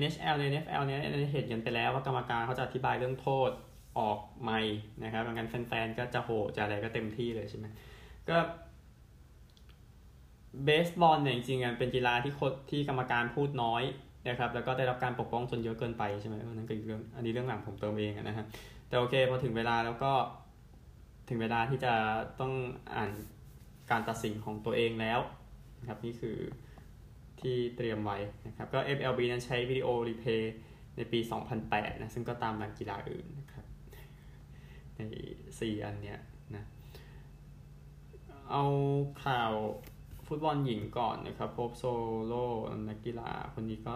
[0.00, 1.00] NHL ใน NFL เนี่ย
[1.32, 3.50] เห็นกันไปแล้วว่ากรรมการเขาจะอธิบายเรื่องโทษ
[3.98, 4.60] ออกใหม่
[5.04, 7.66] นะครับงั้นแฟนๆ ก็จะโหจะอะไรก็เต็มที่เลยใช่ไหม
[8.28, 8.36] ก็
[10.64, 13.82] เบสบอลเนี่ยจริงๆเป็นกีฬาที่คนที่กรรมการพูดน้อย
[14.28, 18.46] นะครับแล้วก็ได้รับการปกป้องจนเยอะเกินไปใช่ไหมนั่นเป็นเรื่องอันนี้เรื่องหลังผมเติมเองนะฮะ
[18.88, 20.12] แต่โอเคพอถึงเวลาแล้วก็
[21.28, 21.94] ถึงเวลาที่จะ
[22.40, 22.52] ต้อง
[22.94, 23.10] อ่าน
[23.90, 25.20] การตัดสินของตัวเองแล้ว
[25.80, 26.36] นะครับนี่คือ
[27.40, 30.54] ที่เตรียมไว้นะครับก็ MLB นั้นใช้วิดีโอรีเพย์
[30.96, 31.18] ในปี
[31.60, 33.64] 2008 นะ ซึ่งก็ตามหลังกีฬาอื่นนะครับ
[34.96, 35.00] ใน
[35.38, 36.18] 4 อันเนี้ย
[36.54, 36.64] นะ
[38.50, 38.64] เอา
[39.24, 39.52] ข่าว
[40.26, 41.84] ฟุตบอลหญิงก่อนนะครับ โพบโซ
[42.26, 42.34] โล
[42.88, 43.94] นักกีฬาคนนี้ก็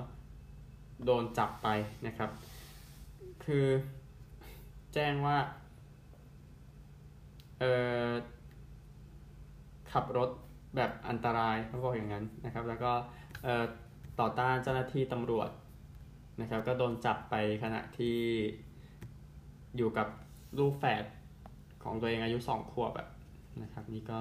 [1.04, 1.68] โดนจับไป
[2.06, 2.30] นะครับ
[3.44, 3.66] คือ
[4.94, 5.38] แจ้งว่า
[7.58, 7.64] เอ
[8.08, 8.10] อ
[9.92, 10.30] ขับรถ
[10.76, 12.92] แบบอันตรายเขาบอกอย่างนั้นนะครับ แล้วก็
[14.20, 15.50] ต่อต้านเจ้าหน้าที่ตำรวจ
[16.40, 18.18] นะครับ ก็โดนจับไปขณะที่
[19.76, 20.08] อยู่กับ
[20.58, 21.04] ลูกแฝด
[21.84, 23.08] ของตัวเองอายุสองขวบแบบ
[23.62, 24.18] นะครับ นี่ก็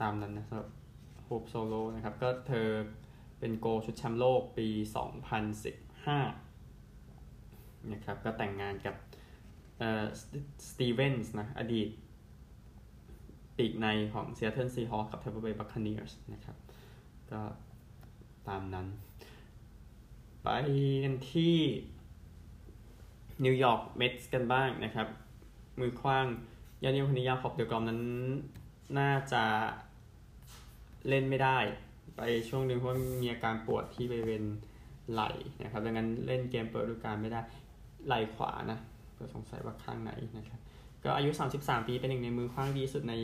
[0.00, 0.68] ตามนั้นนะสำหรับ
[1.24, 2.68] โฮปโซโลนะครับ ก็เธอ
[3.38, 4.66] เป็นโกชุดแชมป์โลกปี
[6.04, 8.96] 25นะครับก็แต่งงานกับ
[10.68, 11.88] สตีเวนส์นะอดีต
[13.56, 16.56] ปีกในของ Seattle Seahawks กับ Tampa Bay Buccaneers นะครับ
[17.30, 17.40] ก็
[18.48, 18.86] ตามนั้น
[20.42, 20.48] ไป
[21.04, 21.56] กันที่
[23.44, 25.08] นิวยอร์กเมทส์กันบ้างนะครับ
[25.80, 26.26] มือคว้าง
[26.84, 28.00] ยานิวคนิยาขอบเดลกรอมนั้น
[28.98, 29.42] น่าจะ
[31.08, 31.58] เล่นไม่ได้
[32.16, 34.42] ไปช่วงหนึ่งเพราะมีอาการปวดที่บริเวณ
[35.12, 35.22] ไหล
[35.62, 37.40] นะครับดังนั้นเล่นเกมเปิดฤดูกาลไม่ได้
[38.06, 38.78] ไหลขวานะ
[39.18, 40.60] ก็สงสัยว่าข้างไหนนะครับ
[41.04, 43.14] ก็อายุ 33 ปีเป็นหนึ่งในมือคว้างดีสุดใน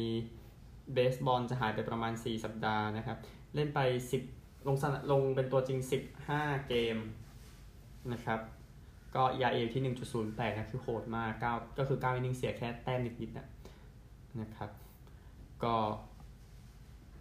[0.92, 3.18] เบสบอลจะหายไปประมาณ 4 สัปดาห์นะครับ
[3.54, 3.80] เล่นไป
[4.24, 5.78] 10 ลงสนลงเป็นตัวจริง
[6.24, 6.96] 15 เกม
[8.12, 8.40] นะครับ
[9.14, 9.82] ก็ยาเอที่
[10.20, 13.46] 1.08 นะคือโหดมาก 9 ก็คือ 9 อินนิ่งเสียแค่แต้มนิดๆนะ
[14.40, 14.70] นะครับ
[15.64, 15.74] ก็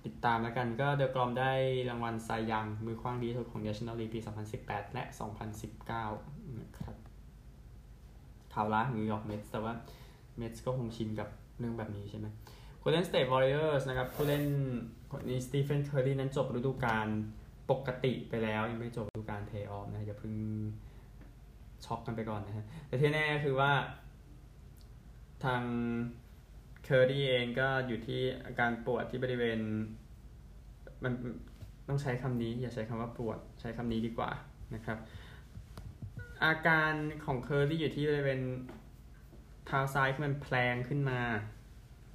[0.05, 1.51] ติดตามแล้วกันก็เดอกรอมได้
[1.89, 4.19] รางวัลไซยังมือขว้างดีสุดของ National League ปี
[4.57, 5.03] 2018 และ
[5.81, 6.95] 2019 นะครับ
[8.53, 9.73] ข่าวร้ายของนิวยอร์กเมทส์แต่ว่า
[10.37, 12.27] เมทส์ก็คงชินกับเรื่องแบบนี้ใช่ไหม
[12.81, 14.43] โกลเด้นสเตทวอริเออร์สนะครับผู้เล่น
[15.11, 17.07] คนนี้สตีเฟนเคอร์รีนั้นจบฤดูกาล
[17.71, 20.33] ปกติไปแล้วยังไม่จบฤดูกาลเพย์ออฟนะอย่าเพิ่ง
[21.85, 23.71] ช็อกกันไปก่อนนะฮะแต่ที่แน่คือว่า
[25.45, 25.61] ทาง
[26.91, 29.59] เคอร์รี่เองก็อยู่ที่อาการปวดที่บริเวณ
[31.03, 31.13] มัน
[31.87, 34.31] ต้องใช้คำนี้ อย่าใช้คำว่าปวดใช้คำนี้ดีกว่า
[34.75, 34.97] นะครับ
[36.45, 36.91] อาการ
[37.25, 38.41] ของเคอร์รี่อยู่ที่บริเวณ
[39.65, 41.21] เท้าซ้ายที่มันแพลงขึ้นมา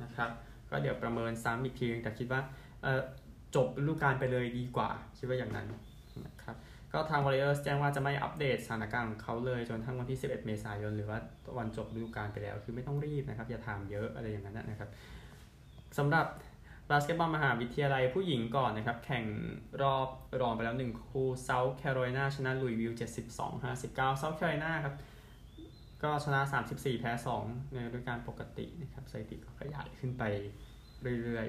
[0.02, 0.30] นะครับ
[0.70, 2.40] ก็เดี๋ยวประเมินซ้ำอีกทีแต่คิดว่า
[3.54, 5.66] จบฤดูกาลไปเลยดีกว่า คิดว่าอย่างนั้น
[6.26, 6.56] นะครับ
[6.94, 11.18] ก็ทาง Warriors แจ้งว่าจะไม่อัปเดตสถานการณ์ของเขาเลย จนทั้งวันที่ 11 เมษายน หรือว่า
[11.58, 14.90] วันจบฤดูกาลไปแล้ว คือไม่ต้องรีบนะครับ อย่าถามเยอะอะไรอย่างนั้นนะครับ
[15.98, 16.26] สำหรับ
[16.90, 19.24] บาสเกตบอลมหาวิทยาลัยผู้หญิงก่อนนะครับ แข่ง
[19.82, 20.08] รอบ
[20.40, 22.92] รองไปแล้ว 1 คู่เซาท์แคโรไลนาชนะลุยวิลล์
[23.32, 24.94] 72 59เซาท์แคโรไลนาครับ
[26.02, 26.40] ก็ชนะ
[26.72, 27.10] 34 แพ้
[27.42, 30.22] 2 ในฤดูกาลปกตินะครับสถิติก็ขยายขึ้นไป
[31.22, 31.46] เรื่อย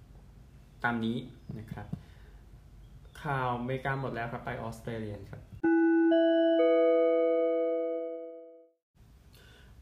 [0.00, 1.16] ๆ ตามนี้
[1.58, 1.86] นะครับ
[3.22, 5.42] ข่าวอเมริกาหมดแล้วครับ ไปออสเตรเลียครับ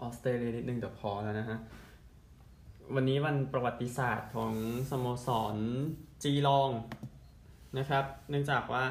[0.03, 1.59] ออสเตรเลียนิดนึงแต่พอแล้วนะฮะ
[2.94, 4.53] วันนี้วันประวัติศาสตร์ของ
[4.90, 5.57] สโมสร
[6.23, 6.70] จีลอง
[7.79, 8.85] นะครับ เนื่องจากว่า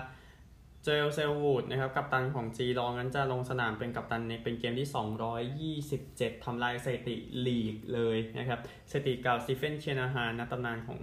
[0.84, 7.16] เจลเซลวูดนะครับ กัปตันของจีลองนั้นจะลงสนามเป็นกัปตันในเป็นเกมที่ 227 ทำลายสถิติ
[7.48, 8.60] ลีกเลยนะครับ
[8.92, 11.00] สถิติเก่าสตีเฟนเชนาฮานนักตำนานของ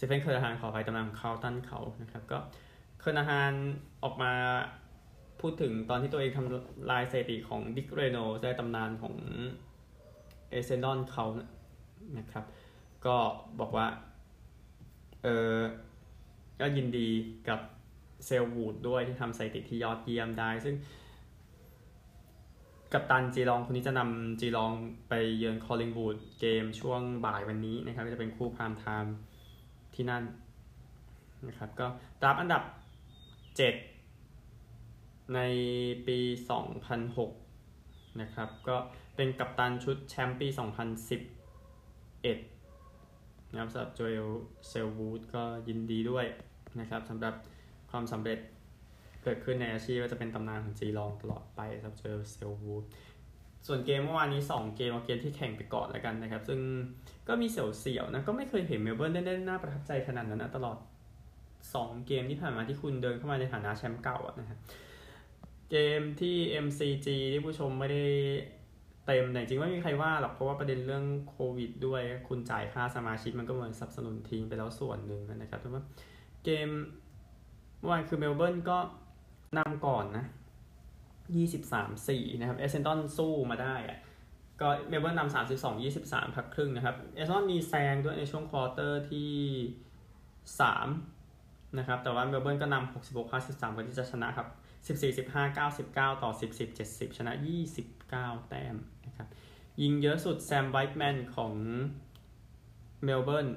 [0.00, 2.38] ซเฟนเคอร์ฮานขอไปตำนานของเขาตั้นเขานะครับก็
[3.00, 3.54] เคอร์ฮาน
[4.04, 4.32] ออกมา
[5.40, 9.14] พูดถึงตอนที่ตัวเองทำลายสถิติของดิกเรย์โนลด์ได้ตำนานของ
[10.50, 11.26] เอเซนดอนเขา
[12.18, 12.44] นะครับ
[13.06, 13.16] ก็
[13.60, 13.86] บอกว่า
[15.22, 15.58] เออ
[16.60, 17.08] ก็ยินดี
[17.48, 17.60] กับ
[18.26, 20.74] เซลวูดด้วยที่ทำสถิติที่ยอดเยี่ยมได้ ซึ่ง
[22.92, 24.72] กัปตันจีลองคนนี้จะนำจีลอง
[25.08, 29.14] ไปเยือนคอลลิงวูดเกมช่วงบ่ายวันนี้นะครับ จะเป็นคู่ prime time
[29.94, 30.22] ที่นั่น
[31.48, 31.86] นะครับ ก็
[32.24, 32.62] รับอันดับ
[33.98, 35.40] 7 ใน
[36.06, 36.18] ปี
[37.38, 38.76] 2006 นะครับ ก็
[39.16, 40.58] เป็นกัปตันชุดแชมป์ปี 2011
[43.50, 44.28] นะครับสำหรับโจเอล
[44.68, 46.26] เซลวูดก็ยินดีด้วย
[46.80, 47.34] นะครับสำหรับ
[47.90, 48.38] ความสำเร็จ
[49.22, 52.84] เกิดขึ้นในอาชีพว่าจะเป็นตำนานของจีลองตลอดไปสำหรับโจเอลเซลวูด
[53.66, 56.60] ส่วนเกมเมื่อวานนี้ 2 เกมเอาเกมที่แข่งไปก่อนแล้วกันนะครับ ซึ่ง
[57.28, 60.76] ก็มีเสียวๆนะก็ไม่เคยเห็นเมลเบิร์นได้น่าประทับใจขนาดนั้นนะตลอด
[61.42, 64.58] 2 เกมที่ผ่านมาที่คุณเดินเข้ามาในฐานะแชมป์เก่าอะนะครับ
[65.70, 68.04] เกมที่ MCG ที่ผู้ชมไม่ได้
[69.06, 75.82] เต็มแต่จริงไม่มีใครว่าหรอกเพราะว่าประเด็นเรื่องโควิด ด้วยคุณจ่ายค่าสมาชิกมันก็เหมือนสนับสนุนทีมไปแล้วส่วนหนึ่งนะครับแต่ว่า
[76.44, 76.68] เกม
[77.78, 78.78] เมื่อวานคือเมลเบิร์นก็
[79.58, 80.24] นำก่อนนะ
[81.68, 83.98] 23-4 นะครับเอเซนตันสู้มาได้อะ
[84.60, 89.32] ก็เมลเบิร์นนำ32 23พักครึ่งนะครับเอเซนตันมีแซงด้วยในช่วง quarter ที่
[90.96, 94.48] 3นะครับแต่ว่าเมลเบิร์นก็นำ66 53ก่อนที่จะชนะครับ
[94.98, 97.32] 14 15 99ต่อ10 10 70ชนะ
[97.90, 99.28] 29แต้มนะครับ
[99.82, 101.52] ยิงเยอะสุดแซมไวท์แมนของ
[103.04, 103.48] เมลเบิร์น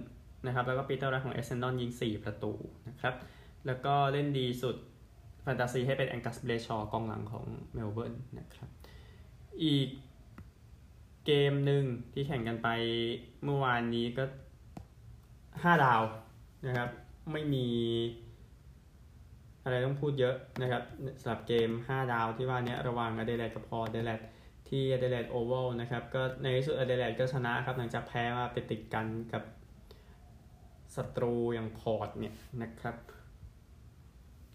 [0.46, 2.54] นะครับแล้วก็ปีเตอร์ไรท์ของเอเซนตันยิง4ประตู
[2.88, 3.16] นะครับ
[3.68, 4.76] แล้วก็เล่นดีสุด
[5.44, 8.70] แฟนตาซีให้เป็นแองกัสเบลชอกองหลังของเมลเบิร์นนะครับ
[9.64, 9.90] อีก
[11.26, 12.70] เกมหนึ่งที่แข่งกันไป
[13.44, 14.24] เมื่อวานนี้ก็
[15.04, 16.02] 5 ดาว
[16.68, 16.90] นะครับ
[17.32, 17.68] ไม่มี
[19.64, 20.84] อะไรต้องพูดเยอะนะครับ
[21.22, 24.22] สำหรับเกม 5 ดาวที่ว่านี้ระหว่างอเดเลดกับพอร์ตอเดเลด
[24.70, 29.44] ที่อเดเลดโอวัลนะครับก็ในที่สุดอเดเลดก็ชนะครับหลังจากแพ้มาไปติดกันกับ
[30.96, 32.96] ศัตรูอย่างพอร์ตเนี่ยนะครับ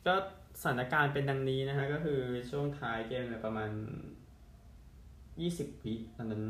[0.06, 0.14] ก็
[0.60, 3.70] สถานการณ์เป็นดังนี้นะฮะก็คือช่วงท้ายเกมเนี่ยประมาณ
[4.98, 6.44] 20วิตอนนั้น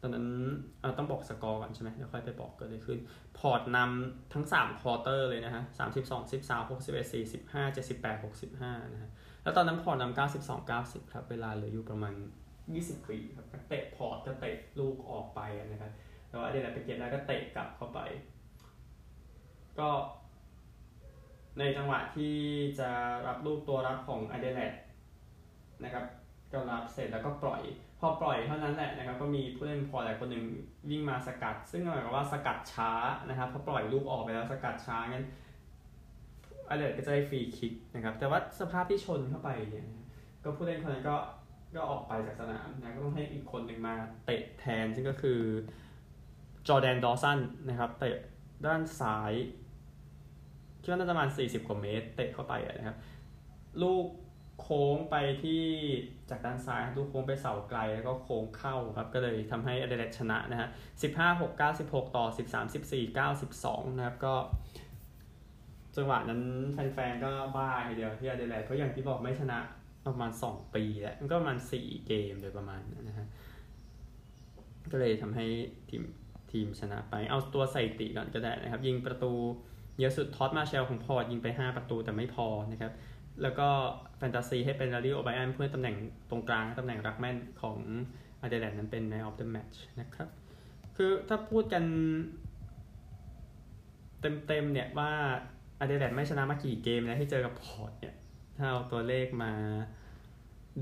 [0.00, 0.28] ตอนนั้น
[0.82, 2.98] เราต้องบอกสกอร์ก่อนใช่ไหมเดี๋ยวค่อยไปบอกเกิดอะไรขึ้น
[3.38, 5.62] พอร์ตนำทั้ง3 quarter เลยนะฮะ
[5.98, 9.10] 32 13 61 45 78 65นะฮะ
[9.42, 12.14] แล้วตอนนั้นพอร์ตนำ92 90ครับเวลาเหลืออยู่ประมาณ
[12.62, 15.92] 20วิครับเตะพอร์ตก็เตะลูกออกไปนะครับ
[16.28, 18.00] แต่ว่าอเดเลดไปเก็บได้ก็เตะกลับเข้าไป
[19.78, 19.88] ก็
[21.58, 22.34] ในจังหวะที่
[22.78, 22.90] จะ
[23.26, 24.72] รับลูกตัวรับของอเดเลด
[25.84, 26.04] นะครับ
[26.52, 27.62] ก็รับเสร็จแล้วก็ปล่อย
[28.00, 30.44] พอปล่อยเท่านั้นแหละนะครับ ก็มีผู้เล่นพอหลายคนหนึ่ง
[30.90, 32.90] วิ่งมาสกัด ซึ่งหมายความว่าสกัดช้า
[33.28, 35.24] นะครับพอปล่อยลูกออกไปแล้วสกัดช้างั้น
[36.68, 39.86] อเดเลดก็จะได้ฟรีคิกนะครับ แต่ว่าสภาพที่ชนเข้าไปเนี่ย
[40.44, 41.16] ก็ผู้เล่นคนนั้นก็
[41.74, 45.40] ก็ออกไปจากสนามนะก็ต้องให้อีกคนหนึ่งมาเตะแทน ซึ่งก็คือ
[46.68, 47.38] จอแดนดอสัน
[47.68, 48.16] นะครับเตะ
[48.66, 49.32] ด้านซ้าย
[50.84, 52.96] คิดว่าน่าจะประมาณ 40 กว่าเมตร เตะเข้าไปนะครับ
[53.82, 54.06] ลูก
[54.60, 55.64] โค้งไปที่
[56.30, 60.68] จากด้านซ้ายลูกโค้งไปเสาไกลแล้วก็โค้งเข้าครับ ก็เลยทำให้อเดเลดชนะนะฮะ
[61.02, 64.34] 15 6 9 16 ต่อ 13 14 9 12 นะครับก็
[65.96, 66.42] จังหวะนั้น
[66.72, 69.58] แฟนๆก็บ้าทีเดียวที่อเดเลดเพราะอย่างที่บอกไม่ชนะ
[70.06, 73.26] ประมาณ 2 ปีแล้วมันก็ประมาณ 4 เกมโดยประมาณนะฮะ
[74.92, 75.46] ก็เลยทำให้
[75.90, 76.02] ทีม
[76.52, 79.32] ทีมชนะไป เอาตัวสถิติก่อนก็ได้นะครับ ยิงประตู
[79.98, 82.92] เยอะสุด Todd Marshall ของพอร์ตยิงไป 5 ประตูแต่ไม่พอนะครับ
[83.42, 83.68] แล้วก็
[84.18, 85.96] แฟนตาซีให้เป็น Reilly O'Brien เพื่อตำแหน่ง
[86.30, 87.76] ตรงกลางตำแหน่ง ruckman ของ
[88.40, 90.28] อาเดเลดนั้นเป็น Man of the Match นะครับ
[90.96, 91.84] คือถ้าพูดกัน
[94.20, 95.12] เต็มๆเนี่ยว่า
[95.80, 98.14] อาเดเลดไม่ชนะมากี่เกมนะที่เจอกับพอร์ตเนี่ย
[98.56, 99.52] ถ้าเอาตัวเลขมา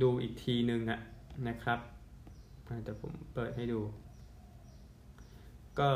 [0.02, 1.00] ดูอีกทีนึงอะ
[1.48, 1.78] นะครับ
[2.82, 3.80] เดี๋ยวผมเปิดให้ดู
[5.78, 5.88] ก็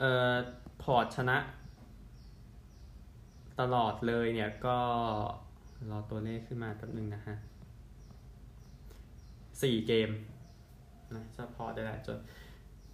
[0.00, 0.34] เอ่อ
[0.82, 1.38] พอร์ตชนะ
[3.60, 4.78] ตลอดเลยเนี่ยก็
[5.90, 7.36] รอตัวเลขขึ้นมาแป๊บนึงนะฮะ
[9.62, 10.10] สี่เกม
[11.14, 12.18] นะจะพอได้แหละจน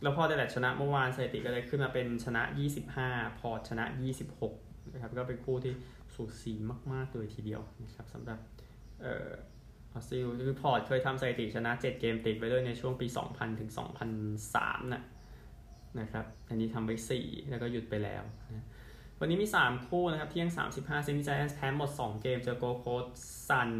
[0.02, 2.42] แล้วพอได้แหละชนะเมื่อวานสถิติก็เลยขึ้นมาเป็นชนะ
[2.90, 3.84] 25 พอชนะ
[4.40, 5.74] 26นะครับก็เป็นคู่ที่
[6.14, 6.52] สูสี
[6.92, 8.38] มากๆเลยทีเดียวนะครับสำหรับ
[9.00, 9.30] เอ่อ
[9.92, 13.70] ออสซิลคือพอร์ตเคยทำสถิติชนะ 7 เกมติดไปด้วยในช่วงปี 2000 ถึง
[14.32, 15.02] 2003นะ
[16.00, 18.66] นะครับอันนี้ทำไป4 แล้วก็หยุดไปแล้วนะ
[19.20, 23.04] วันนี้มี 3 คู่นะครับ เที่ยง 35เซนติไจแอนส์แพ้หมด 2 เกมเจอโกโคส
[23.48, 23.70] ซัน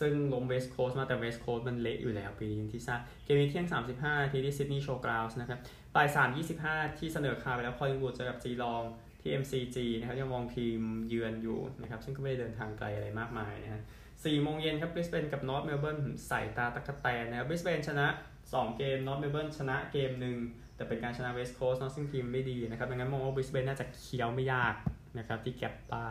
[0.00, 5.58] ซึ่งลงเวสต์โคสมาแต่เวสต์โคสมันเละอยู่แล้วปีนี้ที่ทราบเกมนี้เที่ยง 35นาทีที่ Sydney Showground นะครับ
[5.94, 8.82] บ่าย3 25 ที่เสนอข่าวไปแล้ว Collingwood เจอกับจีลอง
[9.20, 10.78] ที่ MCG นะครับยังมองทีม
[11.08, 13.82] เยือนอยู่นะครับซึ่งก็ไม่ได้เดินทางไกลอะไรมากมายนะฮะ
[14.12, 18.06] 4โมงเย็นครับบริสเบนกับนอร์ทเมลเบิร์นใส่ตาตะกะแตนนะครับบริสเบนชนะ
[18.42, 20.36] 2 เกมนอร์ทเมลเบิร์นชนะเกมหนึ่ง
[20.76, 24.74] แต่เป็นการชนะเวสต์โคสต์ซึ่งทีมไม่ดีนะครับดังนั้นมองว่าบริสเบนน่าจะเคี้ยวไม่ยาก
[25.18, 26.04] นะครับที่ Gabba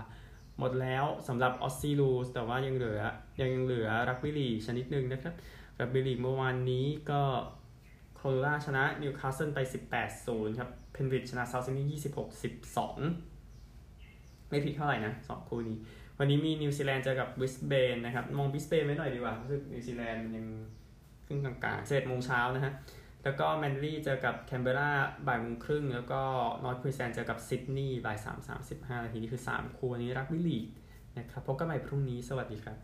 [0.60, 3.02] หมดแล้วสำหรับ Aussie Rules แต่ว่ายังเหลือ
[3.42, 5.34] ยังเหลือรักบี้ลีกนิดหนึ่งนะครับ
[5.80, 7.22] รักบี้ลีกเมื่อวานนี้ก็
[8.16, 9.60] Cronulla ชนะนิวคาสเซิลไป
[10.10, 12.04] 18-0 ครับ Penrith ชนะเซาท์ซิดนีย์
[13.26, 15.78] 26-12 ไม่ผิดเท่าไหร่นะสองคู่นี้
[16.20, 20.46] วันนี้มีนิวซีแลนด์เจอกับบริสเบนนะครับ มองบริสเบนไว้หน่อยดีกว่ารู้สึกนิวซีแลนด์มันยัง
[21.28, 22.74] ขึ้นกลางๆเจ็ดโมงเช้านะฮะ
[23.26, 24.92] แล้วก็แมนลี่เจอกับแคนเบรา
[25.28, 26.22] บ่ายโมงครึ่ง แล้วก็
[26.64, 30.60] นอร์ทควีนแลนด์เจอกับซิดนีย์บ่ายสามสามสิบห้านาทีนี่คือสามคู่นี้รักบี้ลีก
[31.18, 32.78] นะครับพบกันใหม่พรุ่งนี้สวัสดีครับ